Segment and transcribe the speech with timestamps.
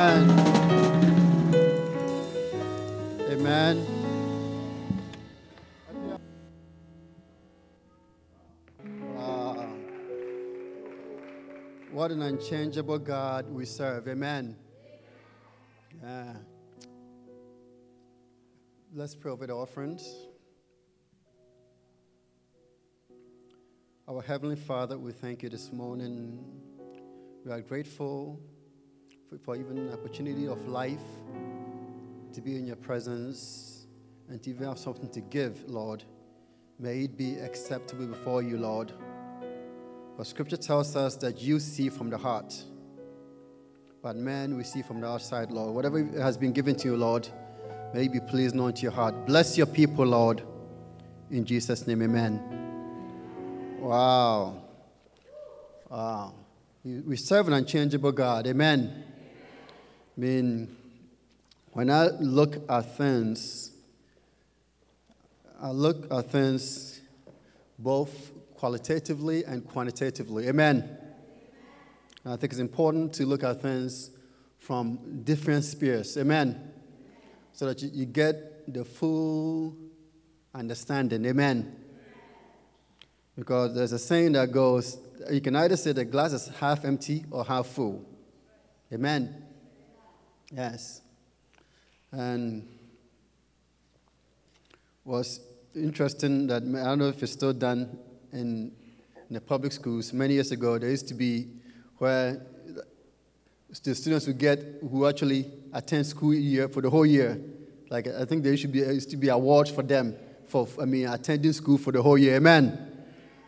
[0.00, 0.30] Amen.
[3.28, 3.86] Amen.
[9.14, 9.68] Wow.
[11.92, 14.08] What an unchangeable God we serve.
[14.08, 14.56] Amen.
[16.02, 16.32] Yeah.
[18.94, 20.10] Let's pray over the offerings.
[24.08, 26.42] Our Heavenly Father, we thank you this morning.
[27.44, 28.40] We are grateful
[29.38, 30.98] for, even opportunity of life
[32.32, 33.86] to be in your presence
[34.28, 36.02] and to even have something to give, Lord.
[36.78, 38.92] May it be acceptable before you, Lord.
[40.16, 42.54] For scripture tells us that you see from the heart,
[44.02, 45.74] but man we see from the outside, Lord.
[45.74, 47.28] Whatever has been given to you, Lord,
[47.94, 49.26] may it be pleasing unto your heart.
[49.26, 50.42] Bless your people, Lord.
[51.30, 53.78] In Jesus' name, amen.
[53.80, 54.62] Wow.
[55.88, 56.34] Wow.
[56.84, 58.46] We serve an unchangeable God.
[58.46, 59.04] Amen.
[60.20, 60.76] I mean,
[61.72, 63.70] when I look at things,
[65.58, 67.00] I look at things
[67.78, 70.46] both qualitatively and quantitatively.
[70.48, 70.98] Amen.
[72.26, 74.10] I think it's important to look at things
[74.58, 76.18] from different spheres.
[76.18, 76.70] Amen.
[77.54, 79.74] So that you, you get the full
[80.54, 81.24] understanding.
[81.24, 81.76] Amen.
[83.38, 84.98] Because there's a saying that goes,
[85.30, 88.04] you can either say the glass is half empty or half full.
[88.92, 89.46] Amen.
[90.54, 91.00] Yes.
[92.12, 92.66] And
[95.04, 95.40] was
[95.74, 97.98] interesting that I don't know if it's still done
[98.32, 98.72] in,
[99.28, 100.12] in the public schools.
[100.12, 101.48] Many years ago, there used to be
[101.98, 102.40] where
[103.84, 104.58] the students would get
[104.90, 107.40] who actually attend school year for the whole year.
[107.88, 110.16] Like I think there should be used to be awards for them
[110.48, 112.36] for I mean attending school for the whole year.
[112.36, 112.88] Amen.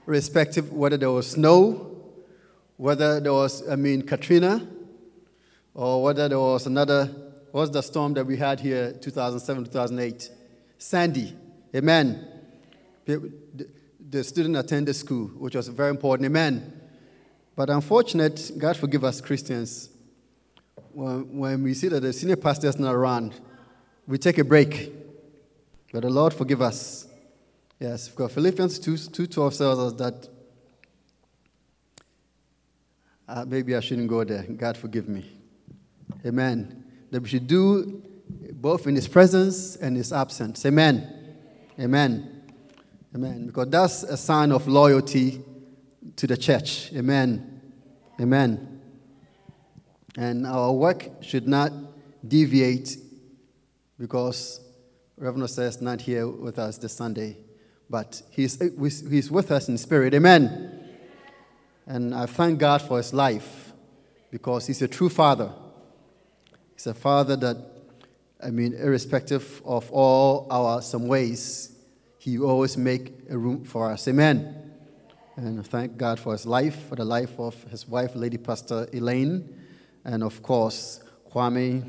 [0.06, 1.96] Respective whether there was snow,
[2.76, 4.66] whether there was I mean Katrina,
[5.74, 7.06] or whether there was another
[7.50, 10.30] what was the storm that we had here 2007 2008
[10.78, 11.34] sandy
[11.74, 12.28] amen.
[13.04, 16.80] The, student attended school which was very important amen.
[17.56, 19.88] But unfortunate god forgive us christians.
[20.92, 23.34] When, when we see that the senior pastor is not around
[24.06, 24.92] we take a break.
[25.92, 27.06] But the lord forgive us.
[27.78, 30.28] Yes, because Philippians 2, 2 12 tells us that
[33.28, 34.42] uh, maybe I shouldn't go there.
[34.42, 35.41] God forgive me.
[36.24, 36.84] Amen.
[37.10, 38.02] That we should do
[38.52, 40.64] both in His presence and His absence.
[40.64, 41.36] Amen.
[41.78, 42.42] Amen.
[43.14, 43.46] Amen.
[43.46, 45.42] Because that's a sign of loyalty
[46.16, 46.92] to the church.
[46.94, 47.60] Amen.
[48.20, 48.80] Amen.
[50.16, 51.72] And our work should not
[52.26, 52.96] deviate
[53.98, 54.60] because
[55.16, 57.36] Reverend says not here with us this Sunday,
[57.88, 60.14] but he's, he's with us in spirit.
[60.14, 60.80] Amen.
[61.86, 63.72] And I thank God for his life
[64.30, 65.52] because he's a true father.
[66.82, 67.58] He's a father that,
[68.42, 71.76] I mean, irrespective of all our some ways,
[72.18, 74.08] he always make a room for us.
[74.08, 74.72] Amen.
[75.36, 79.48] And thank God for his life, for the life of his wife, Lady Pastor Elaine,
[80.04, 81.88] and of course, Kwame,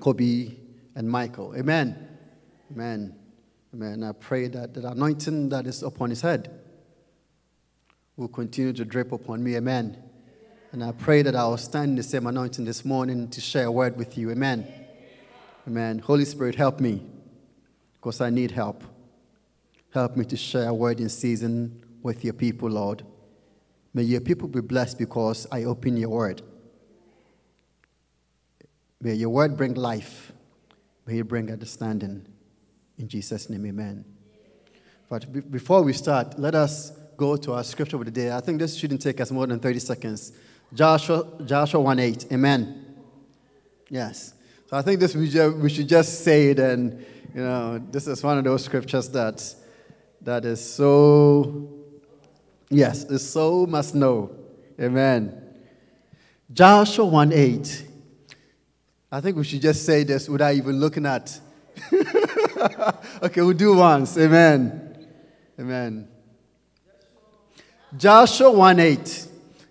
[0.00, 0.54] Kobe,
[0.94, 1.54] and Michael.
[1.54, 2.08] Amen.
[2.72, 3.14] Amen.
[3.74, 4.02] Amen.
[4.02, 6.58] I pray that the anointing that is upon his head
[8.16, 9.56] will continue to drip upon me.
[9.56, 10.02] Amen.
[10.72, 13.66] And I pray that I will stand in the same anointing this morning to share
[13.66, 14.30] a word with you.
[14.30, 14.72] Amen.
[15.66, 15.98] Amen.
[15.98, 17.02] Holy Spirit, help me
[17.94, 18.84] because I need help.
[19.92, 23.02] Help me to share a word in season with your people, Lord.
[23.92, 26.42] May your people be blessed because I open your word.
[29.00, 30.32] May your word bring life.
[31.04, 32.26] May it bring understanding.
[32.96, 34.04] In Jesus' name, amen.
[35.08, 38.30] But before we start, let us go to our scripture of the day.
[38.30, 40.32] I think this shouldn't take us more than 30 seconds.
[40.72, 42.26] Joshua, Joshua 1 8.
[42.32, 42.96] Amen.
[43.88, 44.34] Yes.
[44.68, 48.06] So I think this we, ju- we should just say it, and you know, this
[48.06, 49.54] is one of those scriptures that
[50.22, 51.68] that is so
[52.68, 54.30] yes, is so must know.
[54.80, 55.42] Amen.
[56.52, 57.86] Joshua 1 8.
[59.12, 61.40] I think we should just say this without even looking at
[63.22, 64.16] okay, we'll do once.
[64.18, 65.08] Amen.
[65.58, 66.08] Amen.
[67.96, 69.26] Joshua 1 8.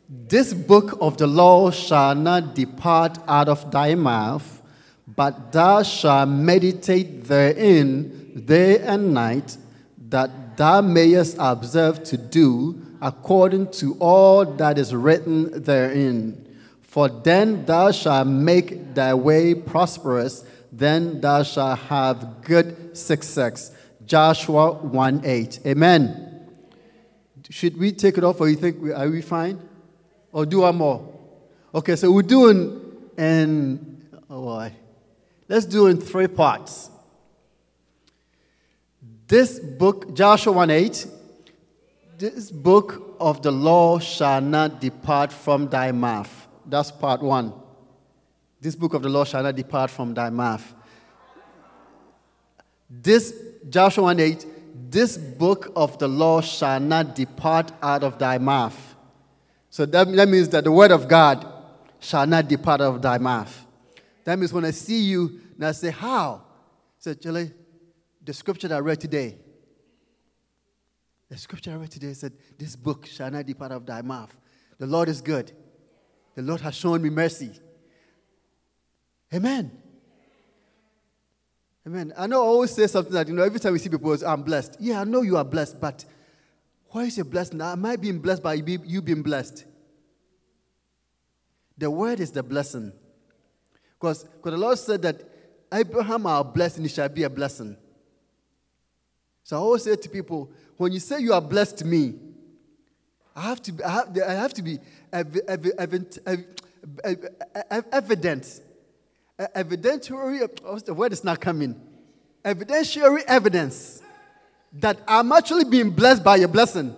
[0.10, 4.62] This book of the law shall not depart out of thy mouth,
[5.08, 9.58] but thou shalt meditate therein day and night,
[10.10, 16.46] that thou mayest observe to do according to all that is written therein.
[16.82, 23.72] For then thou shalt make thy way prosperous then thou shalt have good success.
[24.06, 25.60] Joshua 1 8.
[25.66, 26.48] Amen.
[27.50, 29.60] Should we take it off or you think, we, are we fine?
[30.40, 31.06] Or do one more?
[31.76, 32.82] Okay, so we're doing
[33.18, 34.72] in, oh boy,
[35.50, 36.90] let's do in three parts.
[39.28, 41.08] This book, Joshua 1 8,
[42.18, 46.48] this book of the law shall not depart from thy mouth.
[46.66, 47.52] That's part one.
[48.62, 50.74] This book of the law shall not depart from thy mouth.
[52.90, 53.34] This,
[53.70, 54.46] Joshua 1 8,
[54.90, 58.89] this book of the law shall not depart out of thy mouth.
[59.70, 61.46] So that, that means that the word of God
[62.00, 63.66] shall not depart out of thy mouth.
[64.24, 66.44] That means when I see you, and I say, How?
[66.98, 67.52] Said, Julie,
[68.24, 69.38] the scripture that I read today,
[71.30, 74.36] the scripture I read today said, This book shall not depart out of thy mouth.
[74.80, 75.52] The Lord is good.
[76.36, 77.52] The Lord has shown me mercy.
[79.34, 79.72] Amen.
[81.86, 82.14] Amen.
[82.18, 84.44] I know I always say something that, you know, every time we see people, I'm
[84.44, 84.78] blessed.
[84.80, 86.06] Yeah, I know you are blessed, but
[86.92, 87.62] why is your blessing?
[87.62, 89.66] Am I being blessed by you being blessed?
[91.78, 92.92] The word is the blessing.
[93.94, 95.22] Because the Lord said that
[95.72, 97.78] Abraham blessed and he shall be a blessing.
[99.44, 102.16] So I always say to people, when you say you are blessed me,
[103.36, 104.80] I have to, I have, I have to be
[105.14, 105.66] ev- ev-
[107.70, 108.62] ev- evident
[109.40, 111.80] evidentiary, the word is not coming,
[112.44, 114.02] evidentiary evidence
[114.74, 116.96] that I'm actually being blessed by your blessing.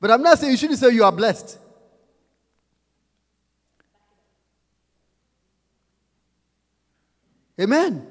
[0.00, 1.58] But I'm not saying you shouldn't say you are blessed.
[7.60, 8.06] Amen.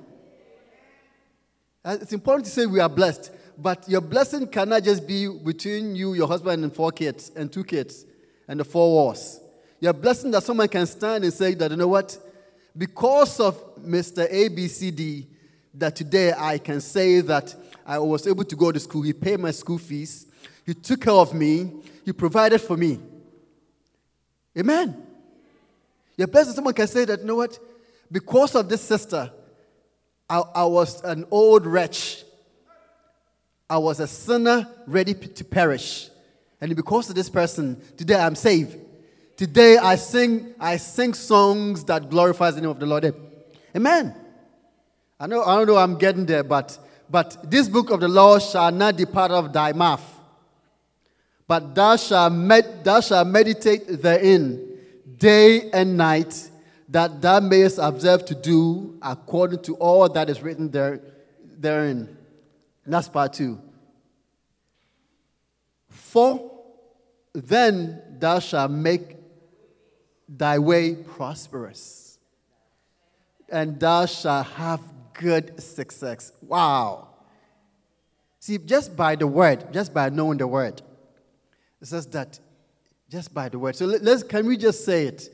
[1.85, 6.13] It's important to say we are blessed, but your blessing cannot just be between you,
[6.13, 8.05] your husband, and four kids, and two kids,
[8.47, 9.41] and the four walls.
[9.81, 12.17] You're blessing that someone can stand and say that, you know what?
[12.77, 14.31] Because of Mr.
[14.31, 15.25] ABCD,
[15.74, 19.01] that today I can say that I was able to go to school.
[19.01, 20.27] He paid my school fees.
[20.65, 21.72] He took care of me.
[22.06, 23.00] He provided for me.
[24.58, 24.96] Amen.
[26.15, 27.58] You're blessed someone can say that, you know what?
[28.12, 29.32] Because of this sister,
[30.30, 32.24] I, I was an old wretch.
[33.70, 36.10] I was a sinner ready to perish.
[36.62, 38.77] And because of this person, today I'm saved.
[39.36, 43.13] Today I sing, I sing songs that glorifies the name of the Lord.
[43.75, 44.15] Amen.
[45.20, 46.77] I know, I don't know I'm getting there, but
[47.10, 50.01] But this book of the law shall not depart of thy mouth,
[51.48, 54.60] but thou shalt, med- thou shalt meditate therein
[55.17, 56.50] day and night,
[56.89, 61.01] that thou mayest observe to do according to all that is written there,
[61.60, 62.17] therein.
[62.86, 63.60] That's part two.
[65.89, 66.51] For
[67.34, 69.17] then thou shalt make
[70.27, 72.17] thy way prosperous,
[73.50, 74.82] and thou shalt have
[75.13, 76.32] good success.
[76.41, 77.10] Wow.
[78.39, 80.82] See, just by the word, just by knowing the word,
[81.82, 82.39] it says that
[83.10, 83.75] just by the word.
[83.75, 85.29] So let's can we just say it?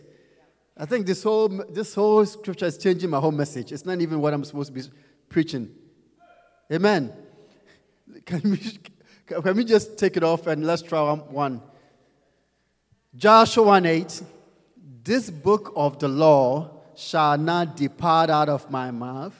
[0.77, 3.71] I think this whole this whole scripture is changing my whole message.
[3.71, 4.87] It's not even what I'm supposed to be
[5.27, 5.69] preaching.
[6.71, 7.11] Amen.
[8.25, 8.79] Can we
[9.25, 11.61] can we just take it off and let's try one?
[13.15, 14.21] Joshua 1 8.
[15.03, 19.33] This book of the law shall not depart out of my mouth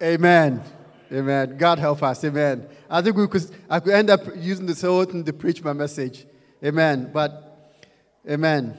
[0.00, 0.62] Amen.
[1.10, 1.56] Amen.
[1.56, 2.22] God help us.
[2.22, 2.68] Amen.
[2.88, 5.72] I think we could, I could end up using this whole thing to preach my
[5.72, 6.24] message.
[6.64, 7.10] Amen.
[7.12, 7.74] But,
[8.28, 8.78] amen.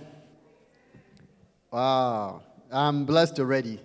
[1.71, 2.43] Wow.
[2.71, 3.81] I'm blessed already.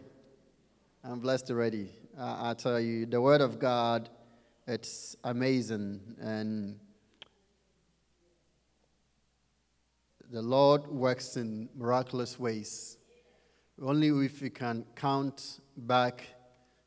[1.02, 1.90] I'm blessed already.
[2.16, 4.08] I, I tell you, the Word of God,
[4.68, 6.00] it's amazing.
[6.20, 6.78] And
[10.30, 12.96] the Lord works in miraculous ways.
[13.82, 16.22] Only if we can count back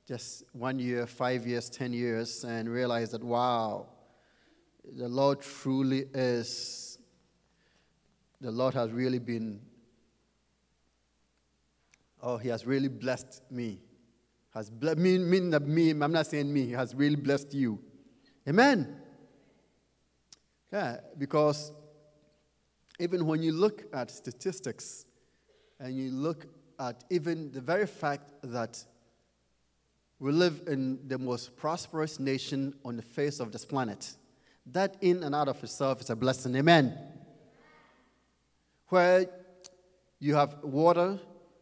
[0.07, 3.87] just one year, five years, ten years, and realize that, wow,
[4.95, 6.97] the Lord truly is,
[8.39, 9.59] the Lord has really been,
[12.23, 13.81] oh, He has really blessed me.
[14.53, 17.77] Has blessed me, meaning that me, I'm not saying me, He has really blessed you.
[18.47, 19.01] Amen.
[20.71, 21.73] Yeah, because
[22.97, 25.05] even when you look at statistics
[25.79, 26.45] and you look
[26.79, 28.83] at even the very fact that
[30.19, 34.15] we live in the most prosperous nation on the face of this planet.
[34.71, 36.55] That, in and out of itself, is a blessing.
[36.55, 36.97] Amen.
[38.89, 39.27] Where
[40.19, 41.19] you have water,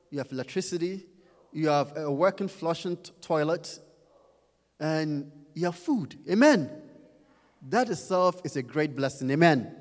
[0.09, 1.05] you have electricity,
[1.51, 3.79] you have a working flushing t- toilet,
[4.79, 6.17] and you have food.
[6.29, 6.69] Amen.
[7.69, 9.29] That itself is a great blessing.
[9.31, 9.75] Amen.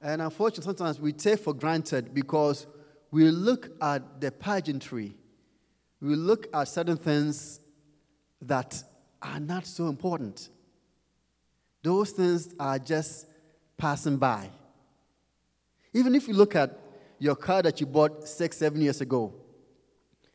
[0.00, 2.66] And unfortunately, sometimes we take for granted because
[3.10, 5.14] we look at the pageantry
[6.00, 7.60] we look at certain things
[8.42, 8.82] that
[9.20, 10.48] are not so important.
[11.82, 13.26] Those things are just
[13.76, 14.50] passing by.
[15.92, 16.78] Even if you look at
[17.18, 19.34] your car that you bought six, seven years ago,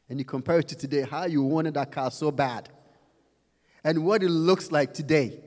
[0.07, 2.69] and you compare it to today, how you wanted that car so bad,
[3.83, 5.39] and what it looks like today,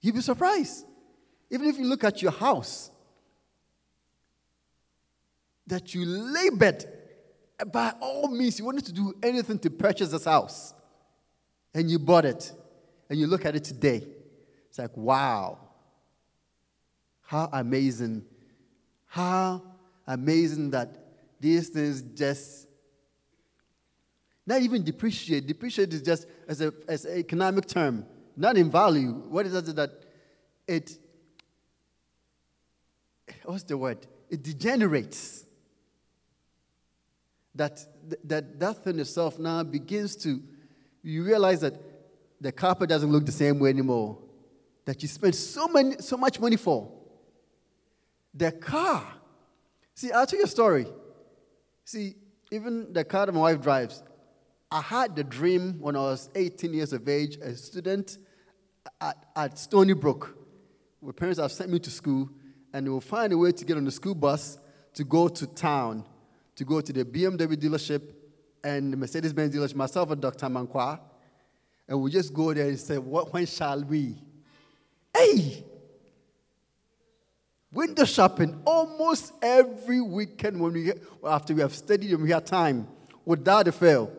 [0.00, 0.84] you'd be surprised.
[1.50, 2.90] Even if you look at your house
[5.66, 6.84] that you labored
[7.66, 10.74] by all means, you wanted to do anything to purchase this house.
[11.74, 12.52] And you bought it.
[13.10, 14.04] And you look at it today.
[14.68, 15.58] It's like, wow.
[17.22, 18.24] How amazing.
[19.06, 19.62] How
[20.06, 20.88] amazing that
[21.40, 22.68] these things just
[24.46, 25.46] not even depreciate.
[25.46, 29.12] Depreciate is just as, a, as an economic term, not in value.
[29.12, 29.90] What is it that
[30.66, 30.98] it,
[33.44, 34.06] what's the word?
[34.30, 35.44] It degenerates
[37.58, 37.84] that,
[38.24, 40.40] that that thing itself now begins to,
[41.02, 41.74] you realize that
[42.40, 44.18] the carpet doesn't look the same way anymore.
[44.84, 46.90] That you spent so, many, so much money for.
[48.32, 49.04] The car.
[49.94, 50.86] See, I'll tell you a story.
[51.84, 52.14] See,
[52.52, 54.02] even the car that my wife drives,
[54.70, 58.18] I had the dream when I was 18 years of age, a student
[59.00, 60.36] at, at Stony Brook.
[61.02, 62.30] My parents have sent me to school,
[62.72, 64.58] and they will find a way to get on the school bus
[64.94, 66.04] to go to town
[66.58, 68.02] to go to the BMW dealership
[68.64, 70.46] and the Mercedes Benz dealership, myself and Dr.
[70.46, 70.98] Mankwa,
[71.86, 74.16] and we just go there and say, what, when shall we?
[75.16, 75.64] Hey!
[77.70, 80.92] Window shopping almost every weekend when we
[81.24, 82.88] after we have studied and we have time,
[83.24, 84.10] without a fail.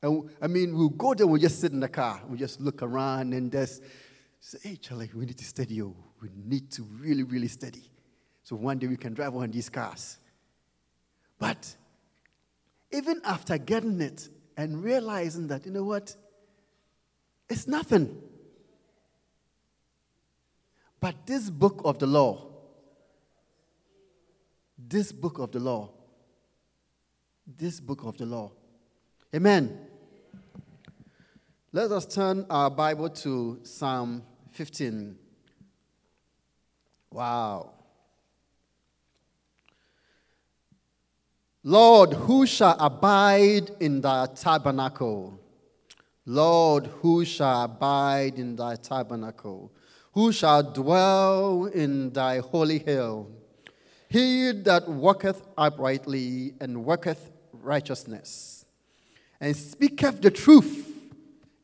[0.00, 2.80] And I mean, we'll go there, we'll just sit in the car, we just look
[2.80, 3.82] around and just
[4.38, 5.82] say, hey, Charlie, we need to study.
[5.82, 7.90] Oh, we need to really, really study.
[8.44, 10.19] So one day we can drive one of these cars.
[11.40, 11.74] But
[12.92, 16.14] even after getting it and realizing that, you know what,
[17.48, 18.22] it's nothing.
[21.00, 22.46] But this book of the law,
[24.78, 25.90] this book of the law,
[27.56, 28.52] this book of the law.
[29.34, 29.78] Amen.
[31.72, 35.16] Let us turn our Bible to Psalm 15.
[37.12, 37.79] Wow.
[41.62, 45.38] Lord, who shall abide in thy tabernacle?
[46.24, 49.70] Lord, who shall abide in thy tabernacle?
[50.12, 53.30] Who shall dwell in thy holy hill?
[54.08, 58.64] He that walketh uprightly and worketh righteousness,
[59.38, 60.90] and speaketh the truth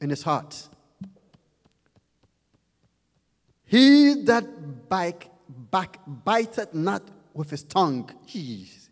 [0.01, 0.69] in his heart.
[3.65, 8.11] He that back, backbiteth not with his tongue.
[8.29, 8.86] Jeez.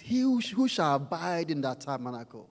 [0.00, 2.48] He who, who shall abide in that tabernacle?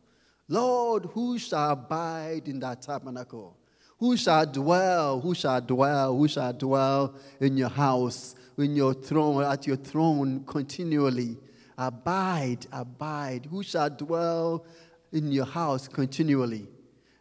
[0.48, 3.58] Lord, who shall abide in that tabernacle?
[4.00, 5.22] Who shall dwell?
[5.22, 6.18] Who shall dwell?
[6.18, 11.38] Who shall dwell in your house, in your throne, at your throne continually?
[11.78, 13.48] Abide, abide.
[13.50, 14.66] Who shall dwell
[15.12, 16.68] in your house continually?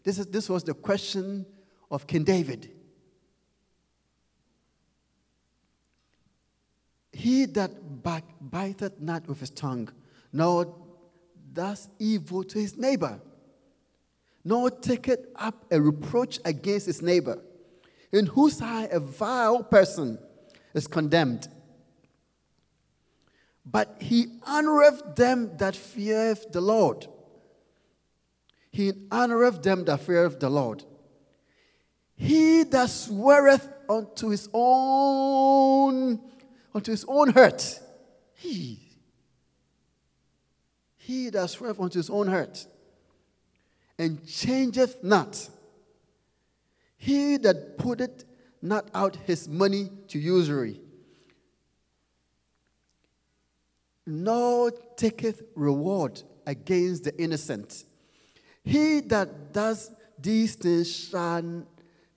[0.02, 1.46] This, is, this was the question
[1.90, 2.73] of King David.
[7.14, 9.88] He that backbiteth not with his tongue,
[10.32, 10.74] nor
[11.52, 13.20] does evil to his neighbor,
[14.44, 17.40] nor taketh up a reproach against his neighbor,
[18.12, 20.18] in whose eye a vile person
[20.74, 21.46] is condemned.
[23.64, 27.06] But he honoreth them that fear the Lord.
[28.72, 30.84] He honoreth them that fear the Lord.
[32.16, 36.20] He that sweareth unto his own
[36.74, 37.80] unto his own hurt.
[38.34, 38.80] He,
[40.96, 42.66] he that sweareth unto his own hurt,
[43.98, 45.48] and changeth not.
[46.96, 48.24] He that putteth
[48.60, 50.80] not out his money to usury,
[54.06, 57.84] nor taketh reward against the innocent.
[58.62, 61.66] He that does these things shall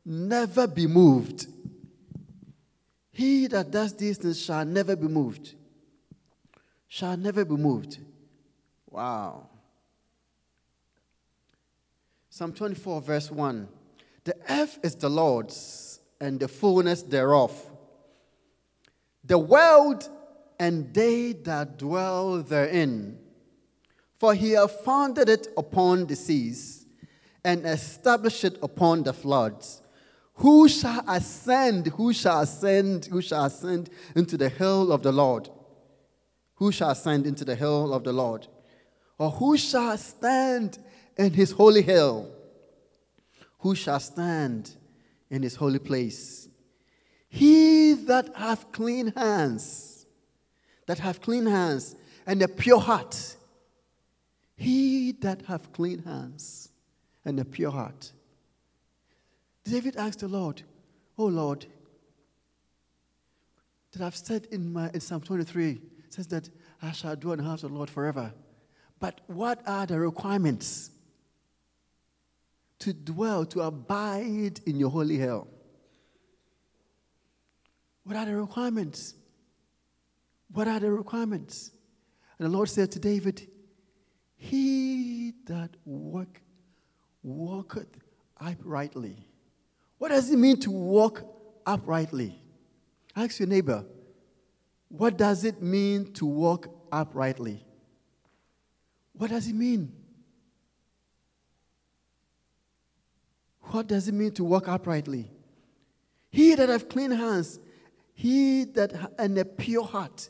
[0.05, 1.47] never be moved.
[3.17, 5.55] He that does these things shall never be moved.
[6.87, 7.97] Shall never be moved.
[8.91, 9.47] Wow.
[12.29, 13.67] Psalm 24, verse 1.
[14.23, 17.59] The earth is the Lord's and the fullness thereof,
[19.23, 20.07] the world
[20.59, 23.17] and they that dwell therein.
[24.19, 26.85] For he hath founded it upon the seas
[27.43, 29.81] and established it upon the floods.
[30.37, 31.87] Who shall ascend?
[31.87, 33.05] Who shall ascend?
[33.05, 35.49] Who shall ascend into the hill of the Lord?
[36.55, 38.47] Who shall ascend into the hill of the Lord?
[39.17, 40.77] Or who shall stand
[41.17, 42.31] in his holy hill?
[43.59, 44.75] Who shall stand
[45.31, 46.47] in his holy place?
[47.29, 50.05] He that hath clean hands,
[50.85, 51.95] that hath clean hands
[52.27, 53.35] and a pure heart.
[54.55, 56.69] He that hath clean hands
[57.25, 58.11] and a pure heart
[59.69, 60.61] David asked the Lord,
[61.17, 61.65] Oh Lord,
[63.91, 66.49] that I've said in, my, in Psalm 23, says that
[66.81, 68.33] I shall dwell in the house of the Lord forever.
[68.99, 70.91] But what are the requirements
[72.79, 75.47] to dwell, to abide in your holy hill?
[78.03, 79.15] What are the requirements?
[80.51, 81.71] What are the requirements?
[82.39, 83.47] And the Lord said to David,
[84.37, 86.39] He that walk,
[87.23, 87.99] walketh
[88.39, 89.26] uprightly
[89.97, 91.23] what does it mean to walk
[91.65, 92.39] uprightly?
[93.15, 93.85] Ask your neighbor,
[94.89, 97.65] what does it mean to walk uprightly?
[99.13, 99.91] What does it mean?
[103.61, 105.31] What does it mean to walk uprightly?
[106.29, 107.59] He that have clean hands,
[108.13, 110.29] he that and a pure heart.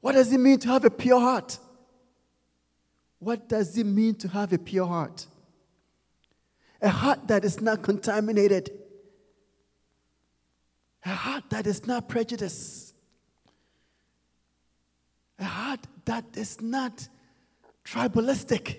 [0.00, 1.58] What does it mean to have a pure heart?
[3.18, 5.26] What does it mean to have a pure heart?
[6.80, 8.77] A heart that is not contaminated
[11.08, 12.92] a heart that is not prejudiced.
[15.38, 17.08] A heart that is not
[17.82, 18.76] tribalistic.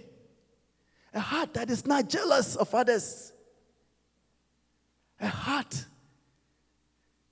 [1.16, 3.34] A heart that is not jealous of others.
[5.20, 5.86] A heart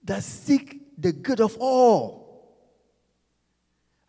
[0.03, 2.57] that seek the good of all.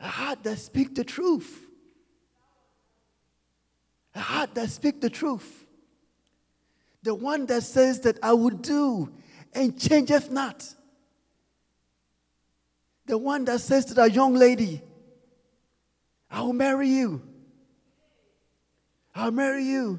[0.01, 1.67] A heart that speak the truth.
[4.15, 5.67] A heart that speak the truth.
[7.03, 9.13] The one that says that I would do
[9.53, 10.77] and changeth not.
[13.09, 14.83] The one that says to that young lady,
[16.31, 17.23] I will marry you.
[19.15, 19.99] I'll marry you.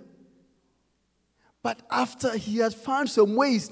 [1.64, 3.72] But after he had found some ways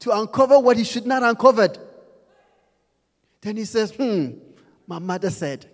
[0.00, 1.78] to uncover what he should not uncovered,
[3.42, 4.38] then he says, Hmm,
[4.86, 5.66] my mother said.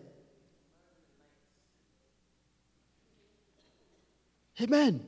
[4.61, 5.07] Amen.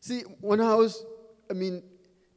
[0.00, 1.04] See, when I was,
[1.48, 1.82] I mean,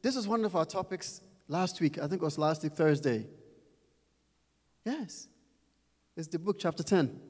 [0.02, 1.98] this is one of our topics last week.
[1.98, 3.26] I think it was last week, Thursday.
[4.84, 5.28] Yes.
[6.16, 7.20] It's the book, chapter 10.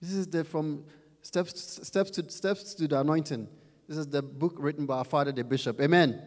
[0.00, 0.84] This is the from
[1.22, 3.48] steps, steps, to, steps to the anointing.
[3.88, 5.80] This is the book written by our father, the bishop.
[5.80, 6.22] Amen.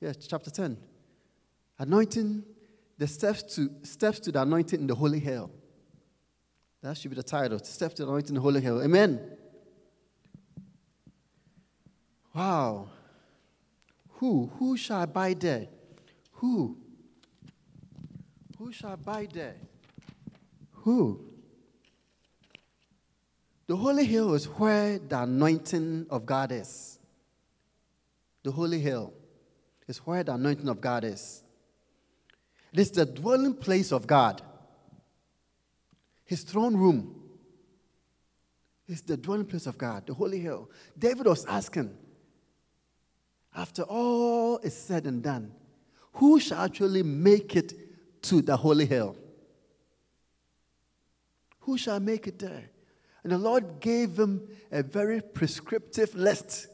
[0.00, 0.76] Yes, chapter 10.
[1.78, 2.44] Anointing,
[2.98, 5.50] the steps to, steps to the anointing in the holy hill.
[6.82, 7.58] That should be the title.
[7.60, 8.82] Steps to the anointing in the holy hill.
[8.82, 9.18] Amen.
[12.34, 12.88] Wow.
[14.24, 14.50] Who?
[14.58, 15.66] Who shall abide there?
[16.32, 16.78] Who?
[18.58, 19.56] Who shall abide there?
[20.70, 21.20] Who?
[23.66, 26.98] The holy hill is where the anointing of God is.
[28.44, 29.12] The holy hill
[29.88, 31.42] is where the anointing of God is.
[32.72, 34.40] It is the dwelling place of God.
[36.24, 37.14] His throne room
[38.88, 40.70] is the dwelling place of God, the holy hill.
[40.98, 41.94] David was asking,
[43.54, 45.52] after all is said and done,
[46.14, 47.74] who shall actually make it
[48.22, 49.16] to the holy hill?
[51.60, 52.70] Who shall make it there?
[53.22, 56.66] And the Lord gave him a very prescriptive list.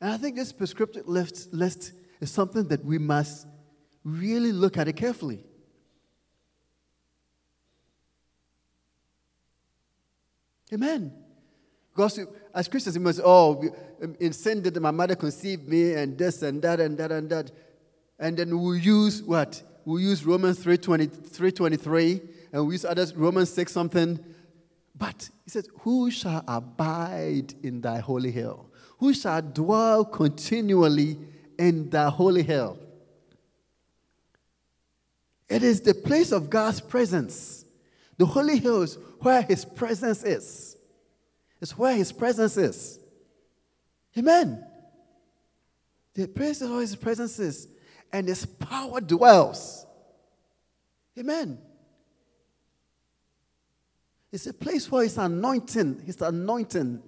[0.00, 3.46] And I think this prescriptive list, list is something that we must
[4.02, 5.44] really look at it carefully.
[10.72, 11.12] Amen.
[11.94, 12.20] Because
[12.54, 13.62] as Christians, we must, oh,
[14.02, 17.28] um, in sin did my mother conceive me, and this and that and that and
[17.30, 17.50] that.
[18.18, 19.62] And then we use what?
[19.84, 24.18] We use Romans 3.23, and we use others, Romans 6 something.
[24.96, 28.70] But he says, Who shall abide in thy holy hill?
[28.98, 31.18] Who shall dwell continually
[31.58, 32.78] in thy holy hill?
[35.48, 37.64] It is the place of God's presence.
[38.18, 40.69] The holy hill is where his presence is.
[41.60, 42.98] It's where his presence is.
[44.16, 44.64] Amen.
[46.14, 47.68] The place where his presence is,
[48.12, 49.86] and his power dwells.
[51.18, 51.58] Amen.
[54.32, 57.02] It's a place where his anointing, his anointing,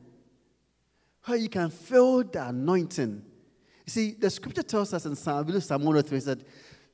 [1.25, 3.23] where you can feel the anointing.
[3.87, 6.41] You see, the scripture tells us in Psalm, Psalm 103 that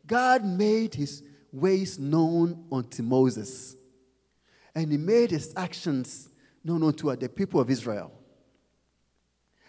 [0.06, 3.76] God made his ways known unto Moses.
[4.74, 6.27] And he made his actions
[6.64, 8.12] known unto the people of Israel.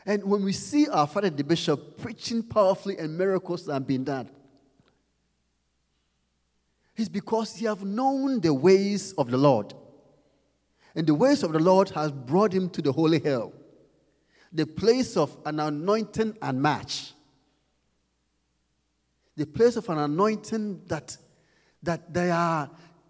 [0.05, 4.03] And when we see our father, the bishop, preaching powerfully and miracles that have been
[4.03, 4.29] done,
[6.95, 9.73] it's because he have known the ways of the Lord.
[10.95, 13.53] And the ways of the Lord has brought him to the holy hill,
[14.51, 17.13] the place of an anointing and match.
[19.37, 21.15] The place of an anointing that
[21.83, 22.69] that they are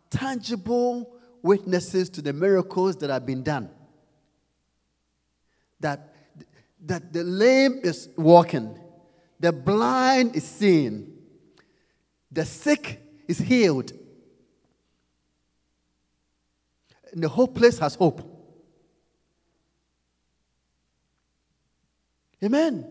[0.10, 3.70] tangible witnesses to the miracles that have been done.
[5.80, 6.14] That,
[6.86, 8.78] that the lame is walking,
[9.40, 11.14] the blind is seeing,
[12.32, 13.94] the sick is healed,
[17.12, 18.22] and the place has hope.
[22.44, 22.90] Amen.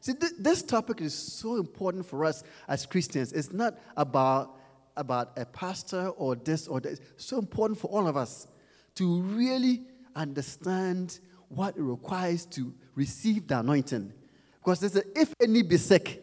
[0.00, 3.32] See, th- this topic is so important for us as Christians.
[3.32, 4.55] It's not about
[4.96, 6.92] about a pastor or this or that.
[6.92, 8.48] It's so important for all of us
[8.96, 9.82] to really
[10.14, 14.12] understand what it requires to receive the anointing.
[14.58, 16.22] Because there's a, if any be sick,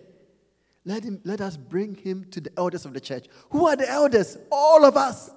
[0.86, 3.28] let, him, let us bring him to the elders of the church.
[3.52, 4.38] Who are the elders?
[4.52, 5.30] All of us.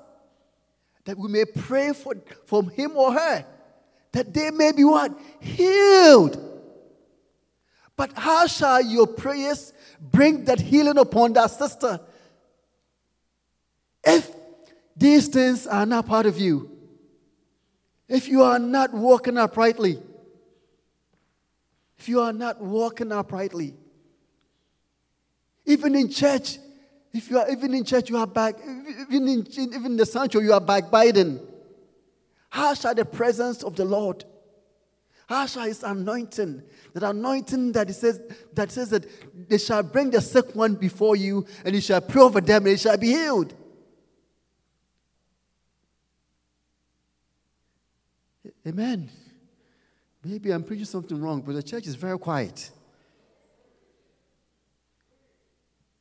[1.05, 2.15] That we may pray for,
[2.47, 3.47] for him or her.
[4.11, 5.17] That they may be what?
[5.39, 6.43] Healed.
[7.97, 12.01] But how shall your prayers bring that healing upon that sister?
[14.07, 14.31] If
[14.97, 16.71] these things are not part of you,
[18.09, 19.99] if you are not walking uprightly,
[21.99, 23.75] if you are not walking uprightly,
[25.65, 26.59] even in church,
[27.13, 28.55] if you are even in church, you are back,
[29.11, 31.41] even in, even the sanctuary, you are backbiting.
[32.49, 34.25] How shall the presence of the Lord,
[35.29, 36.63] how shall his anointing,
[36.95, 38.21] that anointing that says
[38.53, 39.07] that says that
[39.49, 42.67] they shall bring the sick one before you, and you shall pray over them, and
[42.67, 43.53] they shall be healed.
[48.67, 49.09] Amen.
[50.25, 52.71] Maybe I'm preaching something wrong, but the church is very quiet.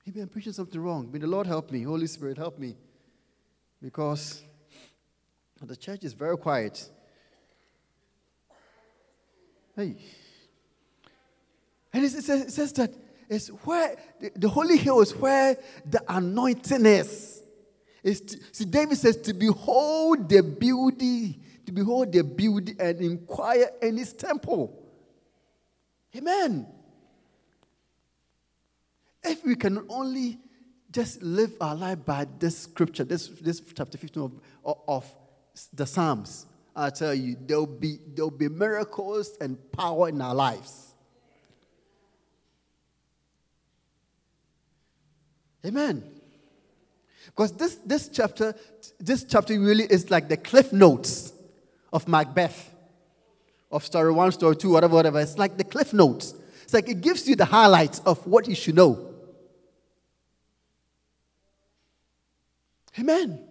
[0.06, 1.12] Maybe I'm preaching something wrong.
[1.12, 1.84] May the Lord help me.
[1.84, 2.76] Holy Spirit, help me.
[3.82, 4.42] Because
[5.62, 6.90] the church is very quiet.
[9.76, 9.98] Hey.
[11.94, 12.92] And it says, it says that
[13.30, 15.58] it's where the, the Holy Hill is where
[15.90, 17.42] the anointing is.
[18.04, 21.40] Is to, see, David says, to behold the beauty,
[21.72, 24.82] behold the beauty and inquire in his temple.
[26.16, 26.68] Amen.
[29.24, 30.40] If we can only
[30.92, 34.24] just live our life by this scripture, this, this chapter 15
[34.64, 35.16] of, of
[35.74, 40.94] the Psalms, I tell you, there'll be, there'll be miracles and power in our lives.
[45.66, 46.04] Amen.
[47.26, 48.54] Because this, this chapter,
[49.00, 51.34] this chapter really is like the cliff notes
[51.96, 52.76] of Macbeth,
[53.72, 55.22] of story one, story two, whatever, whatever.
[55.22, 56.34] It's like the cliff notes.
[56.64, 59.14] It's like it gives you the highlights of what you should know.
[63.00, 63.48] Amen.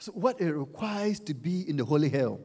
[0.00, 2.40] So, what it requires to be in the holy hill.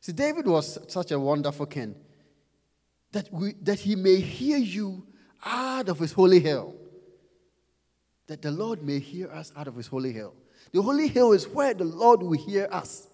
[0.00, 1.96] See, David was such a wonderful king
[3.10, 5.04] that, we, that he may hear you
[5.44, 6.74] out of his holy hill.
[8.26, 10.34] That the Lord may hear us out of his holy hill.
[10.72, 13.06] The holy hill is where the Lord will hear us.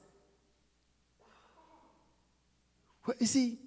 [3.07, 3.59] Well, you see,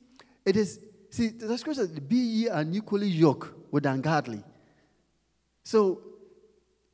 [0.45, 4.43] it is, see, the scripture says, be ye unequally yoked with ungodly.
[5.63, 6.01] So,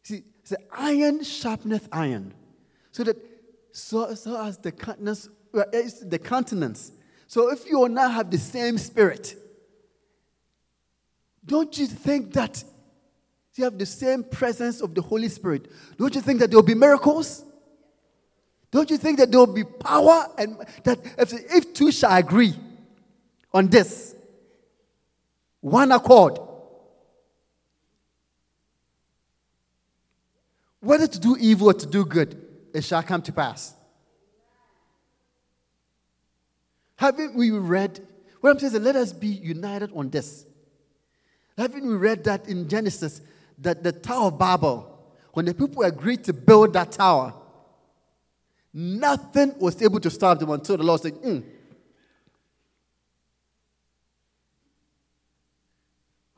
[0.03, 2.33] see, the iron sharpeneth iron.
[2.91, 3.17] So that,
[3.71, 5.63] so, so as the countenance, uh,
[6.03, 6.91] the countenance.
[7.27, 9.35] So if you and I have the same spirit,
[11.45, 12.63] don't you think that
[13.55, 15.69] you have the same presence of the Holy Spirit?
[15.97, 17.43] Don't you think that there will be miracles?
[18.71, 22.55] Don't you think that there will be power and that if, if two shall agree,
[23.53, 24.15] on this.
[25.59, 26.39] One accord.
[30.79, 32.41] Whether to do evil or to do good,
[32.73, 33.75] it shall come to pass.
[36.95, 37.99] Haven't we read?
[38.39, 40.45] What I'm saying is, let us be united on this.
[41.57, 43.21] Haven't we read that in Genesis
[43.59, 44.87] that the Tower of Babel,
[45.33, 47.33] when the people agreed to build that tower,
[48.73, 51.43] nothing was able to stop them until the Lord said, mm,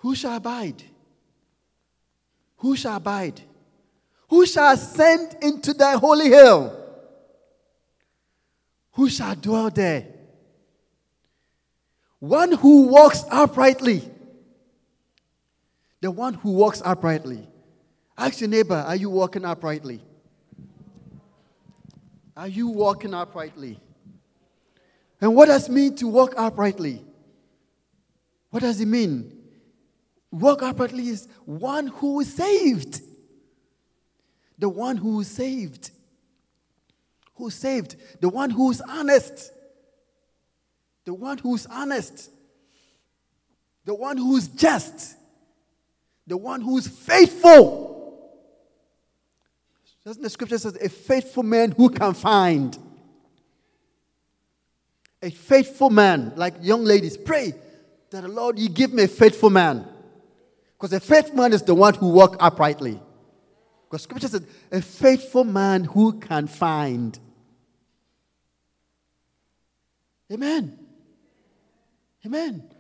[0.03, 0.83] Who shall abide?
[2.57, 3.39] Who shall abide?
[4.27, 6.77] Who shall ascend into thy holy hill?
[8.93, 10.07] Who shall dwell there?
[12.19, 14.01] One who walks uprightly.
[16.03, 17.47] The one who walks uprightly.
[18.17, 20.01] Ask your neighbor, are you walking uprightly?
[22.35, 23.79] Are you walking uprightly?
[25.21, 27.05] And what does it mean to walk uprightly?
[28.49, 29.31] What does it mean?
[30.29, 32.99] Walk uprightly is one who is saved.
[34.57, 35.89] The one who is saved.
[37.35, 37.95] Who's saved?
[38.19, 39.53] The one who's honest.
[41.05, 42.29] The one who's honest.
[43.85, 45.15] The one who's just.
[46.27, 47.91] The one who's faithful.
[50.05, 52.77] Doesn't the scripture says a faithful man who can find?
[55.21, 57.53] A faithful man, like young ladies, pray
[58.09, 59.87] that the Lord, you give me a faithful man.
[60.77, 62.99] Because a faithful man is the one who walk uprightly.
[63.89, 67.17] Because scripture says, a faithful man who can find.
[70.31, 70.77] Amen.
[72.25, 72.72] Amen.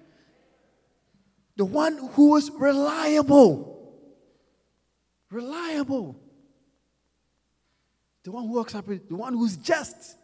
[1.55, 3.69] The one who is reliable.
[5.29, 6.19] Reliable.
[8.23, 9.05] The one who works uprightly.
[9.07, 10.15] The one who's just.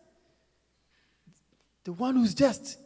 [1.83, 2.79] The one who's just.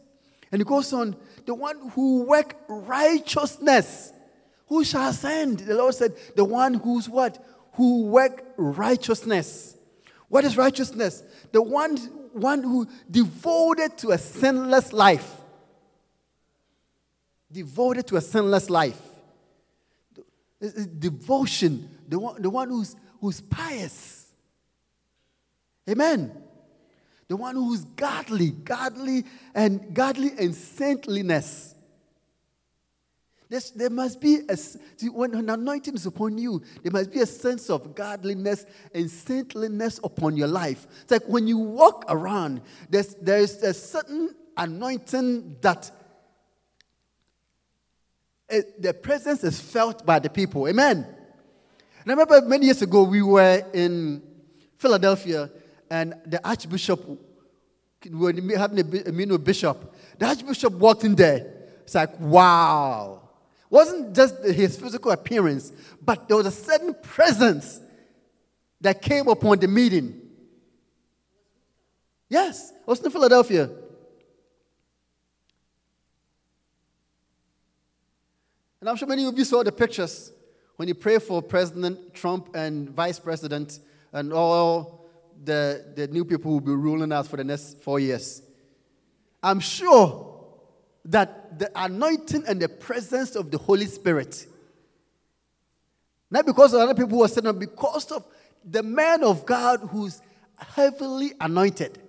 [0.52, 4.12] And it goes on, the one who work righteousness.
[4.68, 5.60] Who shall ascend?
[5.60, 7.44] The Lord said, The one who's what?
[7.72, 9.76] Who work righteousness.
[10.28, 11.22] What is righteousness?
[11.52, 11.96] The one,
[12.32, 15.40] one who devoted to a sinless life.
[17.54, 19.00] Devoted to a sinless life.
[20.98, 21.88] Devotion.
[22.08, 24.26] The one, the one who's, who's pious.
[25.88, 26.32] Amen.
[27.28, 29.22] The one who's godly, godly
[29.54, 31.76] and godly and saintliness.
[33.48, 37.20] There's, there must be a, see, when an anointing is upon you, there must be
[37.20, 40.88] a sense of godliness and saintliness upon your life.
[41.02, 45.92] It's like when you walk around, there's, there's a certain anointing that
[48.48, 50.68] it, eh, the presence is felt by the people.
[50.68, 50.96] Amen.
[50.98, 54.22] And I remember many years ago, we were in
[54.76, 55.50] Philadelphia,
[55.90, 57.06] and the Archbishop,
[58.04, 59.94] we were having a meeting with Bishop.
[60.18, 61.52] The Archbishop walked in there.
[61.82, 63.24] It's like, wow
[63.74, 67.80] wasn't just his physical appearance, but there was a certain presence
[68.80, 70.20] that came upon the meeting.
[72.28, 73.68] Yes, it was in Philadelphia.
[78.84, 80.30] And I'm sure many of you saw the pictures
[80.76, 83.78] when you pray for President Trump and Vice President
[84.12, 85.08] and all
[85.42, 88.42] the, the new people who will be ruling us for the next four years.
[89.42, 90.44] I'm sure
[91.06, 94.46] that the anointing and the presence of the Holy Spirit,
[96.30, 98.22] not because of other people who are sitting, because of
[98.62, 100.20] the man of God who's
[100.58, 102.02] heavily anointed.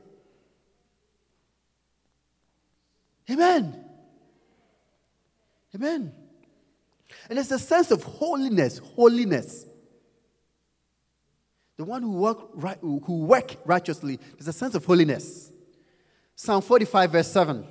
[3.30, 3.82] Amen.
[5.74, 6.12] Amen.
[7.30, 9.66] And it's a sense of holiness, holiness.
[11.78, 15.52] The one who work, right, who work righteously is a sense of holiness.
[16.36, 17.66] Psalm 45, verse 7.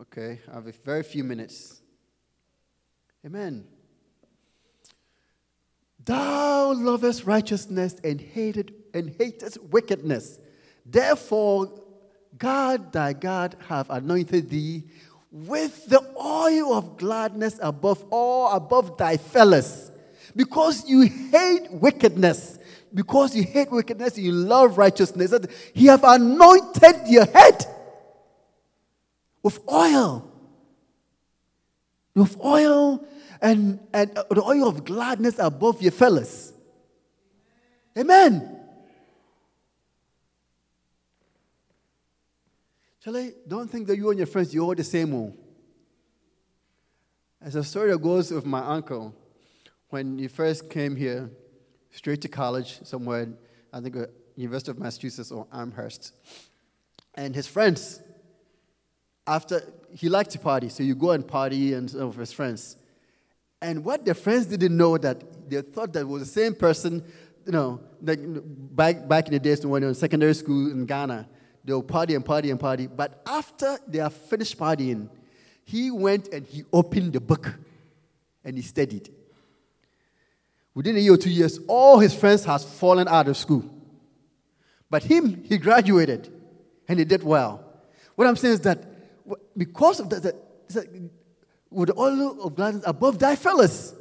[0.00, 1.80] Okay, I have a very few minutes.
[3.24, 3.66] Amen.
[6.04, 10.38] Thou lovest righteousness and hated and hatest wickedness.
[10.84, 11.72] Therefore,
[12.38, 14.84] God thy God have anointed thee
[15.44, 19.90] with the oil of gladness above all, above thy fellows.
[20.34, 22.58] Because you hate wickedness,
[22.94, 25.34] because you hate wickedness, you love righteousness,
[25.74, 27.66] he have anointed your head
[29.42, 30.32] with oil.
[32.14, 33.06] With oil
[33.42, 36.54] and, and the oil of gladness above your fellows.
[37.98, 38.55] Amen.
[43.06, 45.14] Charlie, don't think that you and your friends, you're all the same.
[45.14, 45.32] Oh.
[47.40, 49.14] As a story that goes with my uncle,
[49.90, 51.30] when he first came here,
[51.92, 53.28] straight to college somewhere,
[53.72, 56.14] I think uh, University of Massachusetts or Amherst,
[57.14, 58.00] and his friends,
[59.24, 62.76] after he liked to party, so you go and party and some of his friends.
[63.62, 67.04] And what the friends didn't know that they thought that was the same person,
[67.44, 70.86] you know, like back, back in the days when they were in secondary school in
[70.86, 71.28] Ghana
[71.66, 72.86] They'll party and party and party.
[72.86, 75.08] But after they are finished partying,
[75.64, 77.52] he went and he opened the book
[78.44, 79.12] and he studied.
[80.74, 83.64] Within a year or two years, all his friends has fallen out of school.
[84.88, 86.32] But him, he graduated
[86.86, 87.64] and he did well.
[88.14, 88.84] What I'm saying is that
[89.56, 90.86] because of that, that
[91.68, 93.92] with oil of gladness above thy fellows.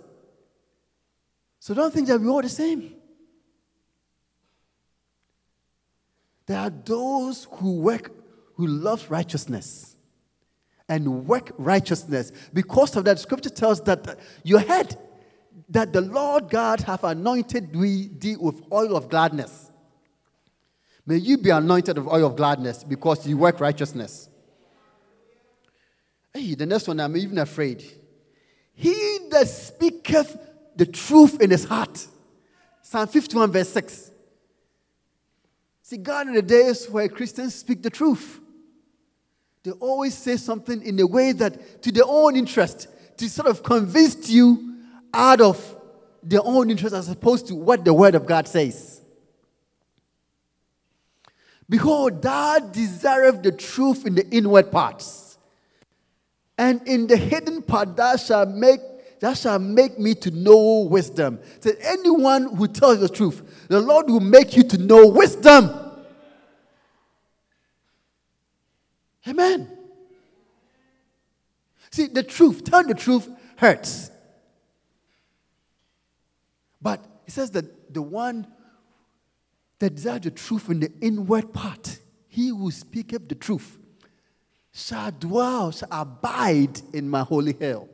[1.60, 2.95] So don't think that we're all the same.
[6.48, 8.12] There are those who work,
[8.56, 9.96] who love righteousness
[10.88, 12.32] and work righteousness.
[12.54, 14.98] Because of that, scripture tells that your head,
[15.70, 19.72] that the Lord God have anointed thee with oil of gladness.
[21.06, 24.30] May you be anointed with oil of gladness because you work righteousness.
[26.34, 27.84] Hey, the next one, I'm even afraid.
[28.74, 30.38] He that speaketh
[30.76, 32.06] the truth in his heart.
[32.82, 34.12] Psalm 51, verse 6.
[35.86, 38.40] See, God in the days where Christians speak the truth,
[39.62, 43.62] they always say something in a way that to their own interest, to sort of
[43.62, 44.78] convince you
[45.14, 45.78] out of
[46.24, 49.00] their own interest as opposed to what the Word of God says.
[51.70, 55.38] Behold, thou desireth the truth in the inward parts,
[56.58, 58.80] and in the hidden part thou shalt make
[59.20, 61.40] that shall make me to know wisdom.
[61.60, 65.72] So anyone who tells the truth, the Lord will make you to know wisdom.
[69.28, 69.70] Amen.
[71.92, 74.12] See, the truth, telling the truth hurts.
[76.82, 78.46] But it says that the one
[79.80, 83.80] that desires the truth in the inward part, he who speaketh the truth,
[84.74, 87.90] shall dwell, shall abide in my holy hill.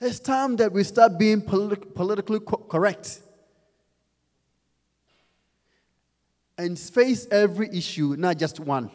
[0.00, 3.20] It's time that we start being politi- politically co- correct
[6.58, 8.90] and face every issue, not just one.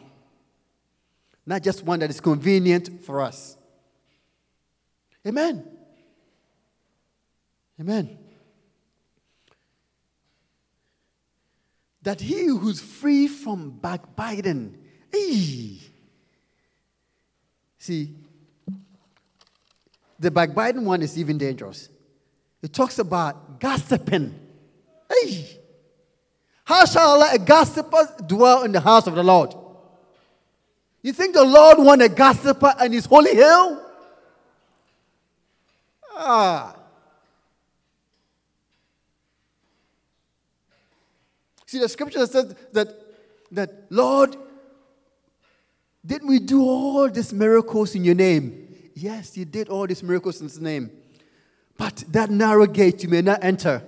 [1.44, 3.56] Not just one that is convenient for us.
[5.26, 5.64] Amen.
[7.80, 8.18] Amen.
[12.02, 14.78] That he who's free from backbiting,
[15.14, 15.80] ee,
[17.78, 18.14] see,
[20.20, 21.88] the backbiting one is even dangerous.
[22.62, 24.38] It talks about gossiping.
[25.10, 25.58] Hey,
[26.64, 29.54] how shall a gossiper dwell in the house of the Lord?
[31.02, 33.82] You think the Lord want a gossiper in his holy hill?
[36.14, 36.76] Ah.
[41.64, 42.88] See, the scripture says that,
[43.52, 44.36] that Lord,
[46.04, 48.59] didn't we do all these miracles in your name?
[48.94, 50.90] Yes, you did all these miracles in his name.
[51.76, 53.82] But that narrow gate you may not enter.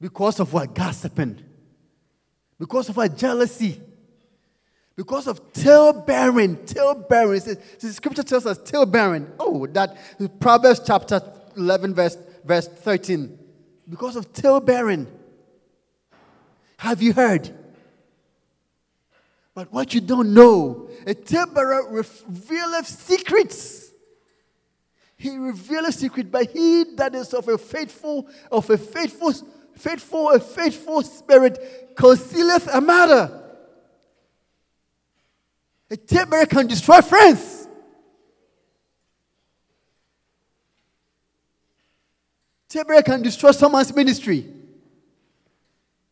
[0.00, 0.74] Because of what?
[0.74, 1.42] Gossiping.
[2.58, 3.80] because of our jealousy,
[4.96, 7.40] because of tale bearing, tale bearing.
[7.40, 9.30] The scripture tells us tale bearing.
[9.40, 9.96] Oh, that
[10.40, 11.20] Proverbs chapter
[11.56, 13.38] 11, verse, verse 13.
[13.88, 15.06] Because of tale bearing.
[16.78, 17.50] Have you heard?
[19.54, 23.92] But what you don't know, a tail revealeth secrets.
[25.16, 29.32] He revealeth secret, but he that is of a faithful, of a faithful,
[29.76, 33.40] faithful, a faithful spirit concealeth a matter.
[35.88, 37.68] A tape can destroy friends.
[42.68, 44.46] Tape can destroy someone's ministry.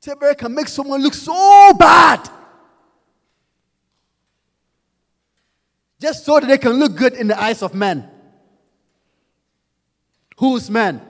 [0.01, 2.31] Tape can make someone look so bad.
[6.03, 8.11] Just so that they can look good in the eyes of men.
[10.37, 11.01] Who's man?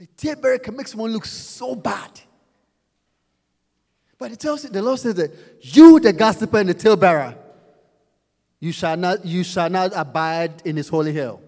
[0.00, 2.20] A tape can make someone look so bad.
[4.16, 7.34] But it tells you, the Lord says that you, the gossiper and the talebearer,
[8.60, 11.40] you shall not, you shall not abide in his holy hill.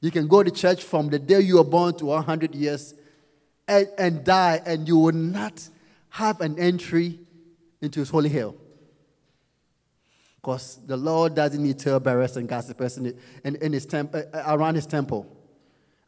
[0.00, 2.92] You can go to church from the day you were born to 100 years
[3.68, 5.68] and, and die, and you will not
[6.10, 7.18] have an entry
[7.80, 8.56] into his holy hill.
[10.36, 14.76] Because the Lord doesn't need talebearers and gossipers in, in, in his temp, uh, around
[14.76, 15.26] his temple,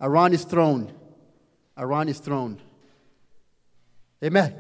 [0.01, 0.92] around his throne,
[1.76, 2.59] around his throne.
[4.22, 4.55] Amen.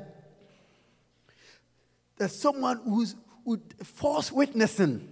[2.18, 3.14] There's someone who's
[3.44, 5.08] with false witnessing.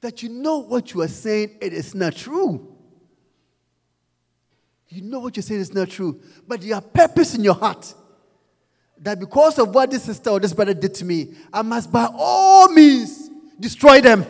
[0.00, 2.74] That you know what you are saying, it is not true.
[4.88, 6.20] You know what you're saying is not true.
[6.48, 7.94] But you have purpose in your heart
[9.00, 12.08] that because of what this sister or this brother did to me, I must by
[12.12, 14.24] all means destroy them.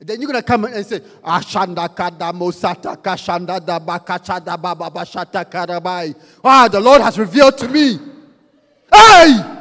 [0.00, 2.96] Then you're gonna come and say, Ashanda kada mosata da
[5.44, 6.14] karabai.
[6.44, 7.98] Ah, the Lord has revealed to me
[8.92, 9.54] Hey!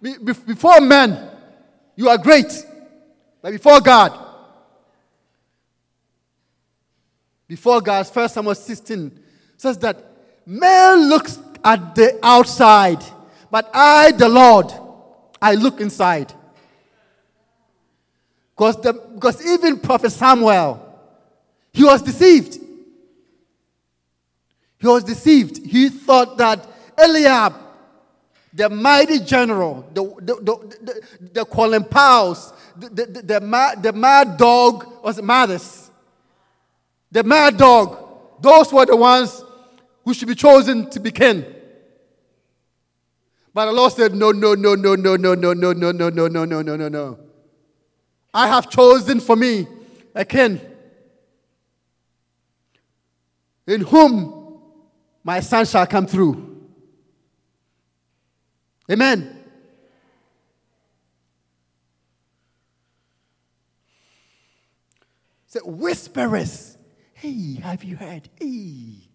[0.00, 1.30] Before men,
[1.96, 2.52] you are great.
[3.40, 4.12] But before God,
[7.48, 9.18] before God, First Samuel 16
[9.56, 9.96] says that
[10.46, 13.02] man looks at the outside,
[13.50, 14.72] but I, the Lord,
[15.42, 16.32] I look inside.
[18.54, 20.82] Because, the, because even Prophet Samuel,
[21.72, 22.58] he was deceived.
[24.78, 25.66] He was deceived.
[25.66, 26.66] He thought that
[26.96, 27.54] Eliab
[28.56, 33.82] the mighty general, the, the, the, the, the Colin Powell's, the, the, the, the, mad,
[33.82, 35.90] the mad dog was Mathis.
[37.12, 37.98] The mad dog,
[38.40, 39.44] those were the ones
[40.06, 41.44] who should be chosen to be king.
[43.52, 46.28] But the Lord said, No, no, no, no, no, no, no, no, no, no, no,
[46.28, 47.18] no, no, no, no, no.
[48.32, 49.66] I have chosen for me
[50.14, 50.60] a king
[53.66, 54.60] in whom
[55.24, 56.56] my son shall come through.
[58.88, 59.44] Amen.
[65.48, 66.78] So whisperers.
[67.14, 68.28] Hey, have you heard?
[68.38, 69.05] Hey.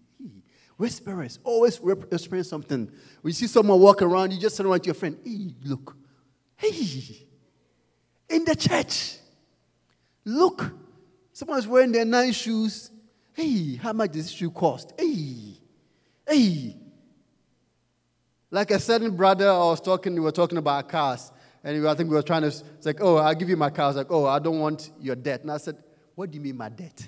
[0.81, 1.37] Whisperers.
[1.43, 2.91] Always whispering something.
[3.23, 5.15] You see someone walk around, you just turn around to your friend.
[5.23, 5.95] Hey, look.
[6.55, 7.27] Hey.
[8.27, 9.17] In the church.
[10.25, 10.73] Look.
[11.33, 12.89] Someone's wearing their nice shoes.
[13.31, 14.91] Hey, how much does this shoe cost?
[14.97, 15.59] Hey.
[16.27, 16.75] Hey.
[18.49, 21.31] Like a certain brother I was talking, we were talking about cars.
[21.63, 23.85] And I think we were trying to, it's like, oh, I'll give you my car.
[23.85, 25.41] I was like, oh, I don't want your debt.
[25.41, 25.77] And I said,
[26.15, 27.07] what do you mean my debt?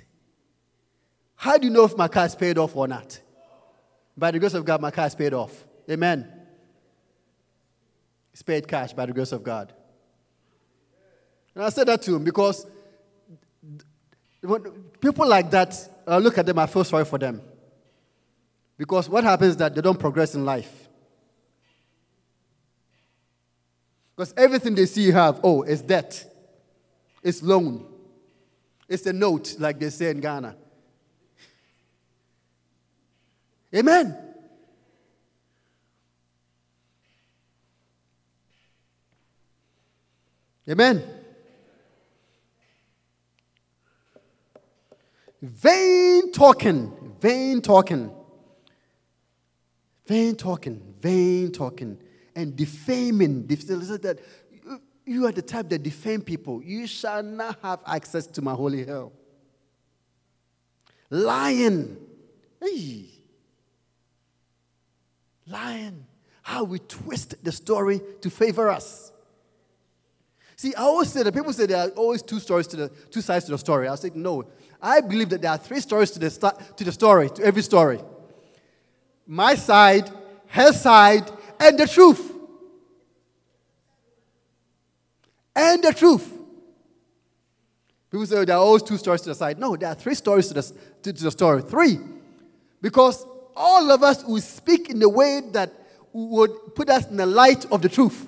[1.33, 3.19] How do you know if my car is paid off or not?
[4.17, 5.65] By the grace of God, my car is paid off.
[5.89, 6.31] Amen.
[8.31, 9.73] It's paid cash by the grace of God.
[11.55, 12.65] And I said that to him because
[14.99, 17.41] people like that, I look at them, I feel sorry for them.
[18.77, 20.89] Because what happens is that they don't progress in life.
[24.15, 26.25] Because everything they see you have, oh, it's debt,
[27.23, 27.85] it's loan,
[28.87, 30.55] it's a note, like they say in Ghana.
[33.75, 34.17] Amen.
[40.69, 41.03] Amen.
[45.41, 48.11] Vain talking, vain talking,
[50.07, 51.97] vain talking, vain talking
[52.33, 53.45] and defaming.
[53.47, 54.19] That
[55.05, 56.63] you are the type that defame people.
[56.63, 59.11] You shall not have access to my holy hill.
[61.09, 61.97] Lying.
[62.61, 63.12] Hey.
[65.47, 66.05] Lying.
[66.41, 69.11] How we twist the story to favor us.
[70.55, 73.21] See, I always say that people say there are always two stories to the two
[73.21, 73.87] sides to the story.
[73.87, 74.45] I say no.
[74.81, 77.61] I believe that there are three stories to the st- to the story, to every
[77.61, 77.99] story.
[79.25, 80.09] My side,
[80.47, 81.29] her side,
[81.59, 82.31] and the truth.
[85.55, 86.31] And the truth.
[88.11, 89.57] People say oh, there are always two stories to the side.
[89.57, 90.61] No, there are three stories to the,
[91.01, 91.61] to, to the story.
[91.63, 91.97] Three.
[92.81, 93.25] Because
[93.55, 95.71] all of us will speak in the way that
[96.11, 98.27] would put us in the light of the truth.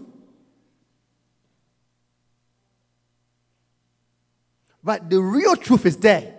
[4.84, 6.36] But the real truth is there.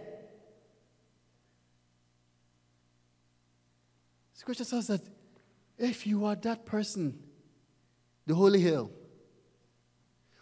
[4.34, 5.00] Scripture says that
[5.76, 7.18] if you are that person,
[8.26, 8.92] the holy hill,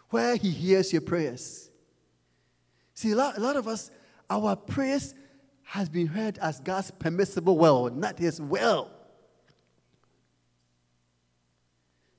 [0.09, 1.69] where he hears your prayers.
[2.93, 3.89] See, a lot, a lot of us,
[4.29, 5.13] our prayers
[5.65, 8.91] has been heard as God's permissible will, not his will.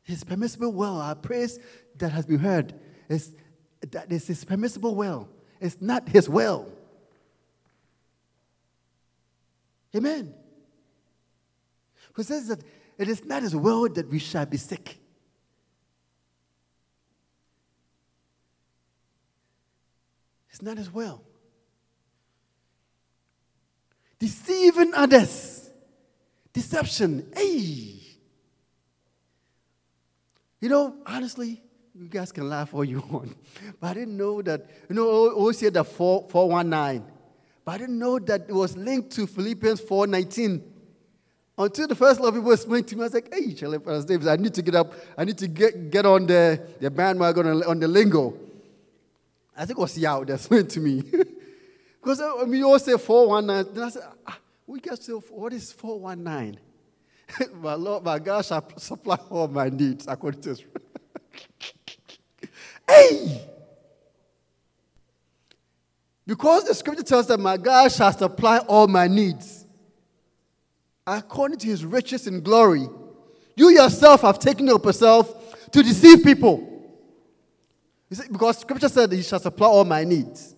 [0.02, 1.58] His permissible will, our praise
[1.96, 2.74] that has been heard,
[3.08, 3.34] is
[3.90, 5.28] that is his permissible will.
[5.60, 6.70] It's not his will.
[9.94, 10.34] Amen.
[12.12, 12.60] Who says that
[12.98, 14.98] it is not his will that we shall be sick.
[20.50, 21.22] It's not his will.
[24.18, 25.70] Deceiving others.
[26.52, 27.30] Deception.
[27.34, 27.94] Hey.
[30.60, 31.62] You know, honestly,
[31.94, 33.36] you guys can laugh all you want.
[33.80, 37.04] But I didn't know that, you know, always hear the 4, 419.
[37.64, 40.72] But I didn't know that it was linked to Philippians 419.
[41.58, 44.36] Until the first of people explained to me, I was like, hey, Charlie Davis, I
[44.36, 47.80] need to get up, I need to get, get on the, the bandwagon on, on
[47.80, 48.34] the lingo.
[49.56, 51.02] I think it was Yao that explained to me.
[52.06, 53.74] Because I mean, all say 419.
[53.74, 56.60] Then I said, ah, we get to, what is 419?
[57.60, 60.62] my Lord, my God shall supply all my needs according to his.
[62.88, 63.44] hey!
[66.24, 69.66] Because the scripture tells that my God shall supply all my needs
[71.08, 72.86] according to his riches and glory.
[73.56, 76.86] You yourself have taken it upon yourself to deceive people.
[78.08, 80.55] Because scripture said he shall supply all my needs,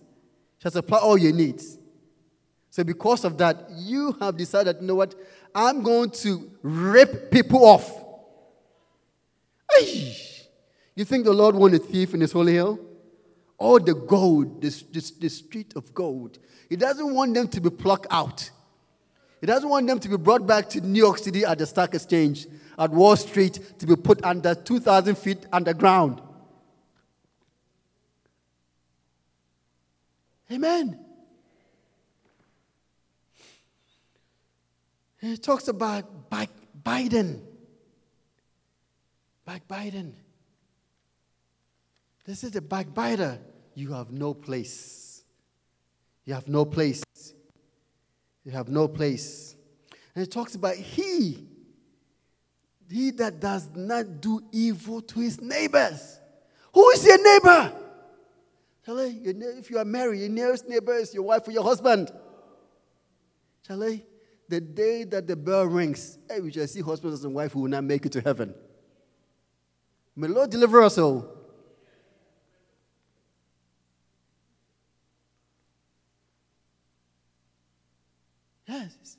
[0.61, 1.77] shall supply all your needs.
[2.69, 5.15] So, because of that, you have decided, you know what?
[5.55, 7.91] I'm going to rip people off.
[10.95, 12.79] You think the Lord want a thief in his holy hill?
[13.57, 16.39] All the gold, the, the, the street of gold.
[16.69, 18.49] He doesn't want them to be plucked out.
[19.41, 21.95] He doesn't want them to be brought back to New York City at the stock
[21.95, 22.47] exchange,
[22.77, 26.21] at Wall Street, to be put under 2,000 feet underground.
[30.51, 30.99] Amen.
[35.21, 36.29] He talks about
[36.83, 37.41] Biden.
[39.45, 40.15] Backbiting.
[42.25, 43.39] This is a backbiter.
[43.75, 45.23] You have no place.
[46.25, 47.03] You have no place.
[48.45, 49.55] You have no place.
[50.15, 51.47] And it talks about he,
[52.89, 56.19] he that does not do evil to his neighbors.
[56.73, 57.73] Who is your neighbor?
[58.89, 62.11] Charlie, if you are married, your nearest neighbor is your wife or your husband.
[63.67, 64.03] Charlie,
[64.47, 67.69] the day that the bell rings, hey, we shall see husbands and wife who will
[67.69, 68.51] not make it to heaven.
[70.15, 71.23] May the Lord deliver us all.
[78.67, 79.17] Yes,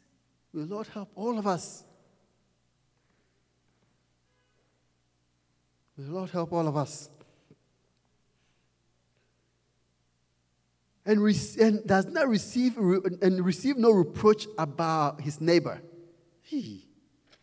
[0.53, 1.85] may Lord help all of us.
[5.97, 7.09] May Lord help all of us.
[11.07, 15.81] And, re- and does not receive and receive no reproach about his neighbor.
[16.43, 16.87] He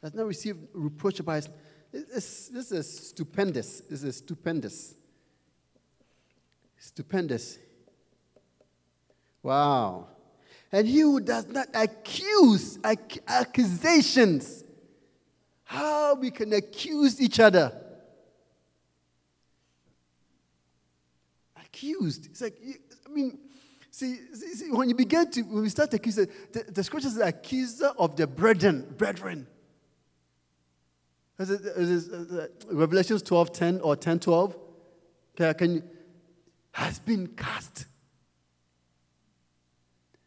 [0.02, 1.50] does not receive reproach about his.
[1.92, 3.82] This, this is stupendous.
[3.90, 4.96] This is stupendous.
[6.78, 7.58] Stupendous.
[9.42, 10.08] Wow.
[10.72, 14.64] And he who does not accuse ac- accusations.
[15.64, 17.74] How we can accuse each other.
[21.56, 22.28] Accused.
[22.28, 22.58] It's like,
[23.06, 23.40] I mean,
[23.98, 26.30] See, see, see, when you begin to, when we start to accuse, the,
[26.70, 29.48] the scripture says accuser of the brethren, brethren.
[31.40, 34.56] Is it, is it, uh, Revelations 12, 10 or 10, 12?
[35.34, 35.84] Okay, can you,
[36.74, 37.88] has been cast.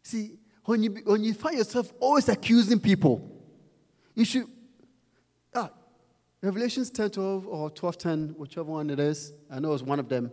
[0.03, 3.41] See, when you, when you find yourself always accusing people,
[4.17, 4.49] you should,
[5.55, 5.71] ah,
[6.43, 10.09] Revelations 10, 12 or 12, 10, whichever one it is, I know it's one of
[10.09, 10.33] them.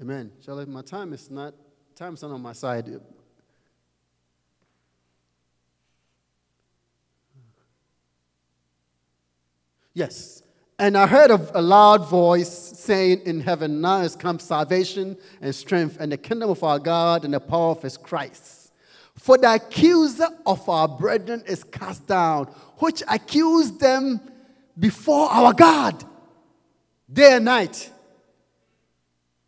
[0.00, 0.30] Amen.
[0.44, 1.54] Shall my time is not
[1.94, 3.00] time's not on my side.
[9.94, 10.42] Yes.
[10.78, 15.54] And I heard of a loud voice saying in heaven, Now has come salvation and
[15.54, 18.72] strength and the kingdom of our God and the power of his Christ.
[19.14, 22.44] For the accuser of our brethren is cast down,
[22.76, 24.20] which accused them
[24.78, 26.04] before our God
[27.10, 27.90] day and night.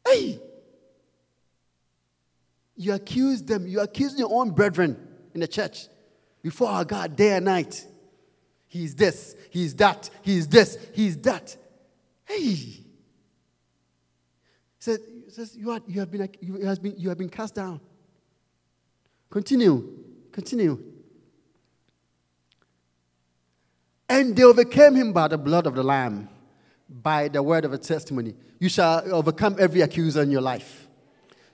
[0.09, 0.40] Hey!
[2.76, 4.96] You accuse them, you accuse your own brethren
[5.34, 5.88] in the church
[6.42, 7.84] before our God day and night.
[8.68, 11.56] He's this, he's that, he's this, he's that.
[12.24, 12.84] Hey!
[14.78, 17.80] Said, says you, are, you, have been, you, has been, you have been cast down.
[19.30, 20.82] Continue, continue.
[24.09, 26.28] And they overcame him by the blood of the Lamb,
[26.89, 28.34] by the word of a testimony.
[28.59, 30.89] You shall overcome every accuser in your life.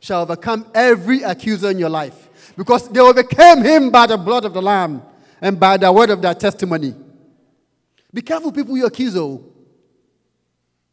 [0.01, 2.53] Shall overcome every accuser in your life.
[2.57, 5.03] Because they overcame him by the blood of the Lamb
[5.41, 6.95] and by the word of their testimony.
[8.13, 9.45] Be careful, people you accuse, oh.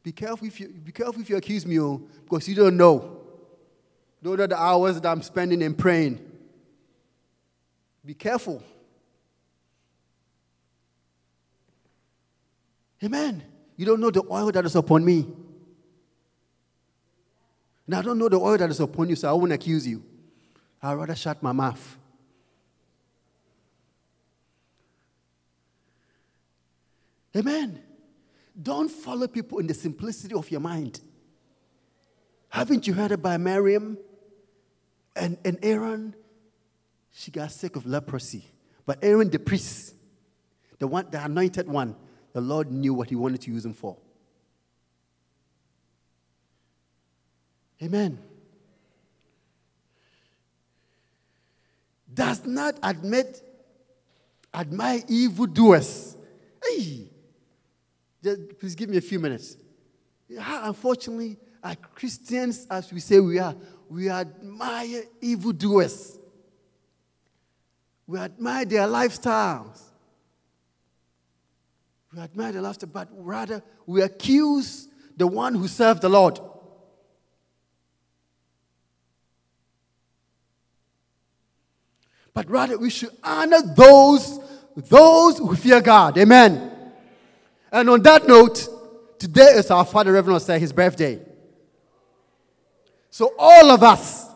[0.03, 3.19] Be careful if you, be careful if you accuse me, oh, because you don't know.
[4.23, 6.19] Don't know the hours that I'm spending in praying.
[8.03, 8.63] Be careful.
[13.03, 13.43] Amen.
[13.77, 15.27] You don't know the oil that is upon me.
[17.87, 20.03] And I don't know the oil that is upon you, so I won't accuse you.
[20.81, 21.97] I'd rather shut my mouth.
[27.35, 27.81] Amen.
[28.61, 30.99] Don't follow people in the simplicity of your mind.
[32.49, 33.97] Haven't you heard about Miriam
[35.15, 36.13] and, and Aaron?
[37.13, 38.45] She got sick of leprosy.
[38.85, 39.95] But Aaron, the priest,
[40.79, 41.95] the one, the anointed one,
[42.33, 43.97] the Lord knew what he wanted to use him for.
[47.81, 48.19] Amen.
[52.13, 53.41] Does not admit,
[54.53, 56.15] admire evildoers.
[56.63, 57.09] Hey,
[58.23, 59.57] just please give me a few minutes.
[60.39, 63.55] How unfortunately, as Christians, as we say we are,
[63.89, 66.17] we admire evildoers.
[68.07, 69.90] We admire their lifestyles.
[72.13, 76.39] We admire the lifestyle, but rather we accuse the one who served the Lord.
[82.33, 84.39] But rather we should honor those,
[84.75, 86.17] those who fear God.
[86.17, 86.71] Amen.
[87.71, 88.67] And on that note,
[89.19, 91.19] today is our Father Reverend say his birthday.
[93.09, 94.27] So all of us,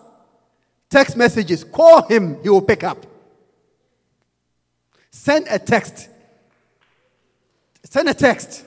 [0.90, 3.06] text messages, call him, he will pick up.
[5.12, 6.10] Send a text.
[7.96, 8.66] Send a text.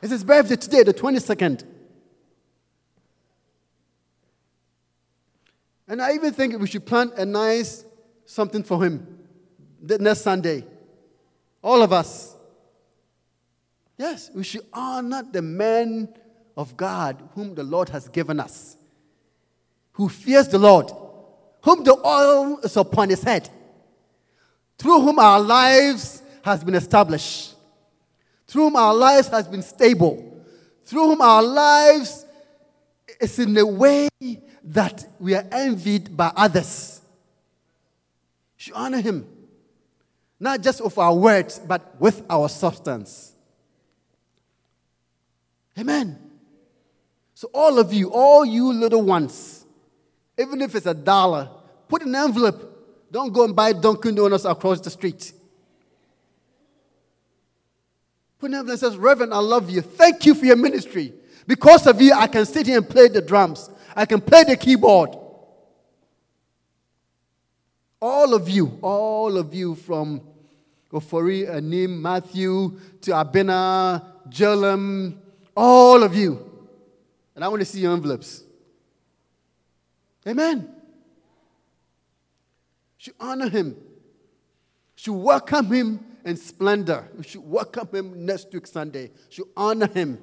[0.00, 1.64] It's his birthday today, the 22nd.
[5.88, 7.84] And I even think we should plan a nice
[8.26, 9.18] something for him
[9.82, 10.64] the next Sunday.
[11.64, 12.36] All of us.
[13.98, 16.08] Yes, we should honor the man
[16.56, 18.76] of God whom the Lord has given us,
[19.94, 20.92] who fears the Lord,
[21.62, 23.50] whom the oil is upon his head,
[24.78, 27.54] through whom our lives has been established,
[28.46, 30.42] through whom our lives has been stable,
[30.84, 32.24] through whom our lives
[33.20, 34.08] is in a way
[34.62, 37.00] that we are envied by others.
[38.56, 39.26] We should honor him,
[40.38, 43.32] not just with our words, but with our substance.
[45.76, 46.16] Amen.
[47.34, 49.66] So, all of you, all you little ones,
[50.38, 51.50] even if it's a dollar,
[51.88, 52.72] put an envelope.
[53.10, 55.32] Don't go and buy Dunkin' Donuts across the street.
[58.38, 59.80] Put an envelope that says, Reverend, I love you.
[59.80, 61.12] Thank you for your ministry.
[61.46, 64.56] Because of you, I can sit here and play the drums, I can play the
[64.56, 65.16] keyboard.
[68.00, 70.20] All of you, all of you from
[70.92, 75.16] Ofori, Anim, Matthew, to Abena, Jelam,
[75.56, 76.42] all of you.
[77.34, 78.42] And I want to see your envelopes.
[80.26, 80.68] Amen.
[82.98, 83.76] Should honor him.
[84.96, 87.08] Should welcome him in splendor.
[87.16, 89.12] We should welcome him next week Sunday.
[89.30, 90.18] Should honor him.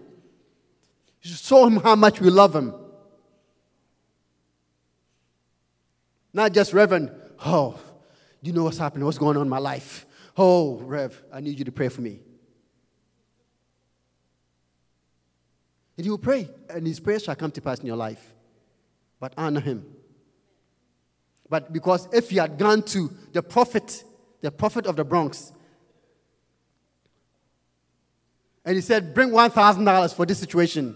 [1.21, 2.75] You should show him how much we love him.
[6.33, 7.09] Not just Reverend,
[7.45, 7.79] oh,
[8.41, 9.05] you know what's happening?
[9.05, 10.05] What's going on in my life?
[10.37, 12.19] Oh, Rev, I need you to pray for me.
[15.95, 18.33] And he will pray, and his prayers shall come to pass in your life.
[19.19, 19.85] But honor him.
[21.49, 24.03] But because if he had gone to the prophet,
[24.41, 25.53] the prophet of the Bronx,
[28.65, 30.95] and he said, Bring $1,000 for this situation,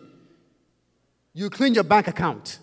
[1.34, 2.60] you clean your bank account.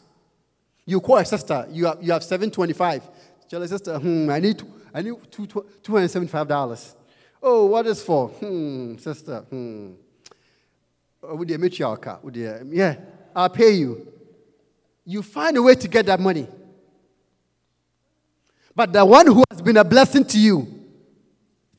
[0.87, 3.09] You call a sister, you have, you have 725.
[3.49, 6.95] Tell sister, hmm, I need, I need $275.
[7.43, 8.29] Oh, what is for?
[8.29, 9.41] Hmm, sister.
[9.41, 9.93] Hmm.
[11.23, 12.19] Oh, would you meet your car?
[12.23, 12.69] Would you?
[12.71, 12.97] Yeah,
[13.35, 14.07] I'll pay you.
[15.05, 16.49] You find a way to get that money.
[18.75, 20.67] But the one who has been a blessing to you,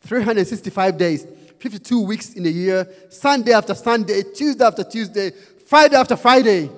[0.01, 1.27] 365 days,
[1.59, 5.31] 52 weeks in a year, Sunday after Sunday, Tuesday after Tuesday,
[5.65, 6.69] Friday after Friday,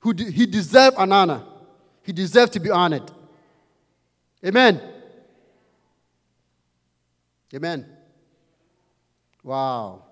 [0.00, 1.42] who he deserved an honor.
[2.02, 3.10] He deserved to be honored.
[4.44, 4.80] Amen.
[7.54, 7.86] Amen.
[9.42, 10.04] Wow.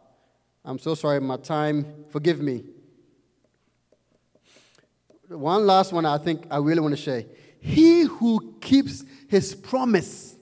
[0.65, 2.05] I'm so sorry, my time.
[2.11, 2.65] Forgive me.
[5.29, 7.25] One last one I think I really want to share.
[7.61, 10.37] He who keeps his promise.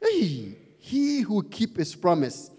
[0.00, 2.50] Hey, he who keep his promise.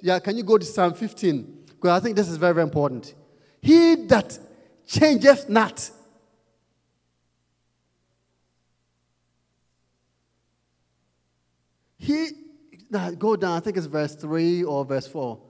[0.00, 1.64] Yeah, can you go to Psalm 15?
[1.66, 3.12] Because I think this is very, very important.
[3.60, 4.38] He that
[4.86, 5.90] changeth not.
[11.98, 12.28] He,
[12.88, 15.40] now go down, I think it's verse 3 or verse 4.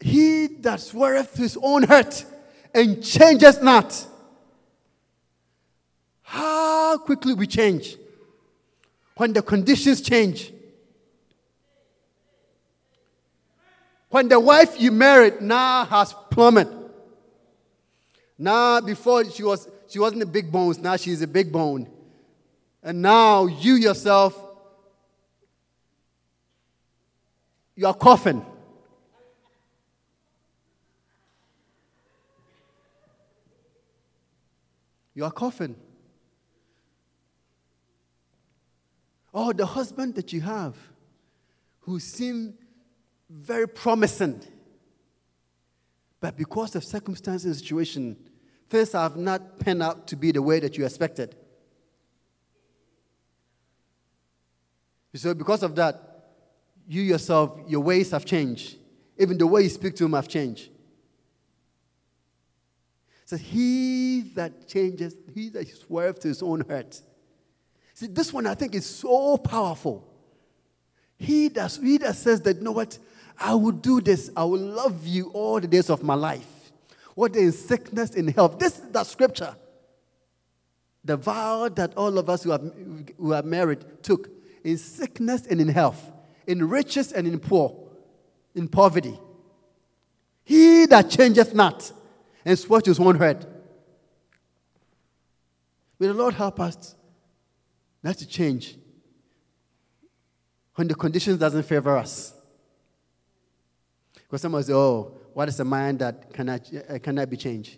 [0.00, 2.24] He that sweareth his own hurt
[2.74, 4.06] and changes not.
[6.88, 7.98] How quickly we change
[9.14, 10.50] when the conditions change.
[14.08, 16.72] When the wife you married now has plummeted.
[18.38, 21.90] Now, before she, was, she wasn't a big bones, now she's a big bone.
[22.82, 24.34] And now you yourself,
[27.76, 28.42] you are coughing.
[35.14, 35.76] You are coughing.
[39.40, 40.74] Oh, the husband that you have
[41.82, 42.54] who seemed
[43.30, 44.42] very promising,
[46.20, 48.16] but because of circumstances and situation,
[48.68, 51.36] things have not panned out to be the way that you expected.
[55.14, 56.32] So, because of that,
[56.88, 58.76] you yourself, your ways have changed.
[59.18, 60.68] Even the way you speak to him have changed.
[63.24, 67.02] So he that changes, he that swerves to his own hurt.
[67.98, 70.06] See, this one I think is so powerful.
[71.18, 72.96] He that, he that says that, you know what,
[73.36, 76.46] I will do this, I will love you all the days of my life.
[77.16, 78.60] Whether in sickness, in health.
[78.60, 79.56] This is the scripture.
[81.04, 82.60] The vow that all of us who are,
[83.18, 84.30] who are married took
[84.62, 86.12] in sickness and in health,
[86.46, 87.76] in riches and in poor,
[88.54, 89.18] in poverty.
[90.44, 91.90] He that changeth not
[92.44, 93.44] and sweat his own head.
[95.98, 96.94] May the Lord help us
[98.08, 98.74] not to change
[100.74, 102.32] when the conditions doesn't favor us.
[104.14, 107.76] Because someone say, oh, what is a mind that cannot, uh, cannot be changed?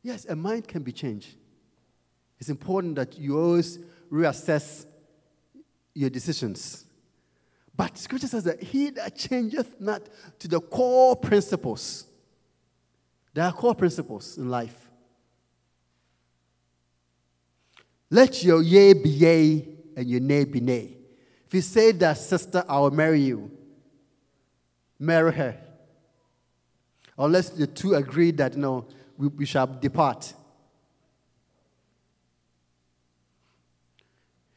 [0.00, 1.34] Yes, a mind can be changed.
[2.38, 3.80] It's important that you always
[4.12, 4.86] reassess
[5.92, 6.84] your decisions.
[7.76, 10.02] But scripture says that he that changeth not
[10.38, 12.06] to the core principles
[13.32, 14.83] there are core principles in life.
[18.14, 20.96] Let your yea be yea and your nay be nay.
[21.48, 23.50] If you say that, sister, I will marry you,
[25.00, 25.56] marry her.
[27.18, 28.86] Unless the two agree that, know,
[29.18, 30.32] we, we shall depart.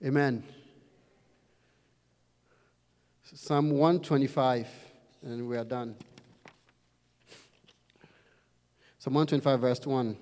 [0.06, 0.44] Amen.
[3.24, 4.68] Psalm 125,
[5.24, 5.96] and we are done.
[9.00, 10.18] Psalm 125, verse 1.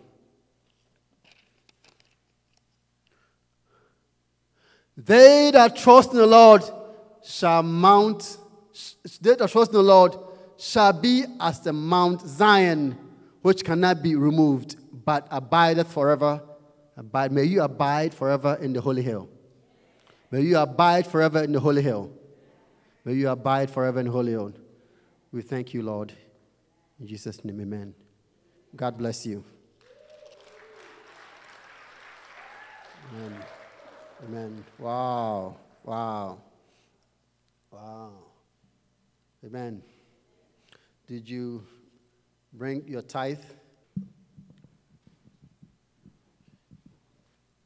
[4.98, 6.64] They that trust in the Lord
[7.24, 8.38] shall mount,
[9.22, 10.16] they that trust in the Lord
[10.58, 12.98] shall be as the Mount Zion,
[13.42, 16.42] which cannot be removed, but abideth forever.
[16.98, 17.32] Abide.
[17.32, 19.30] May you abide forever in the holy hill.
[20.32, 22.10] May you abide forever in the holy hill.
[23.04, 24.54] May you abide forever in the holy hill.
[25.32, 26.14] We thank you, Lord.
[27.00, 27.94] In Jesus' name, amen.
[28.76, 29.44] God bless you.
[33.14, 33.44] Amen.
[34.24, 34.64] Amen.
[34.80, 35.58] Wow.
[35.84, 36.40] Wow.
[37.72, 38.12] Wow.
[39.46, 39.82] Amen.
[41.08, 41.64] Did you
[42.54, 43.44] bring your tithe?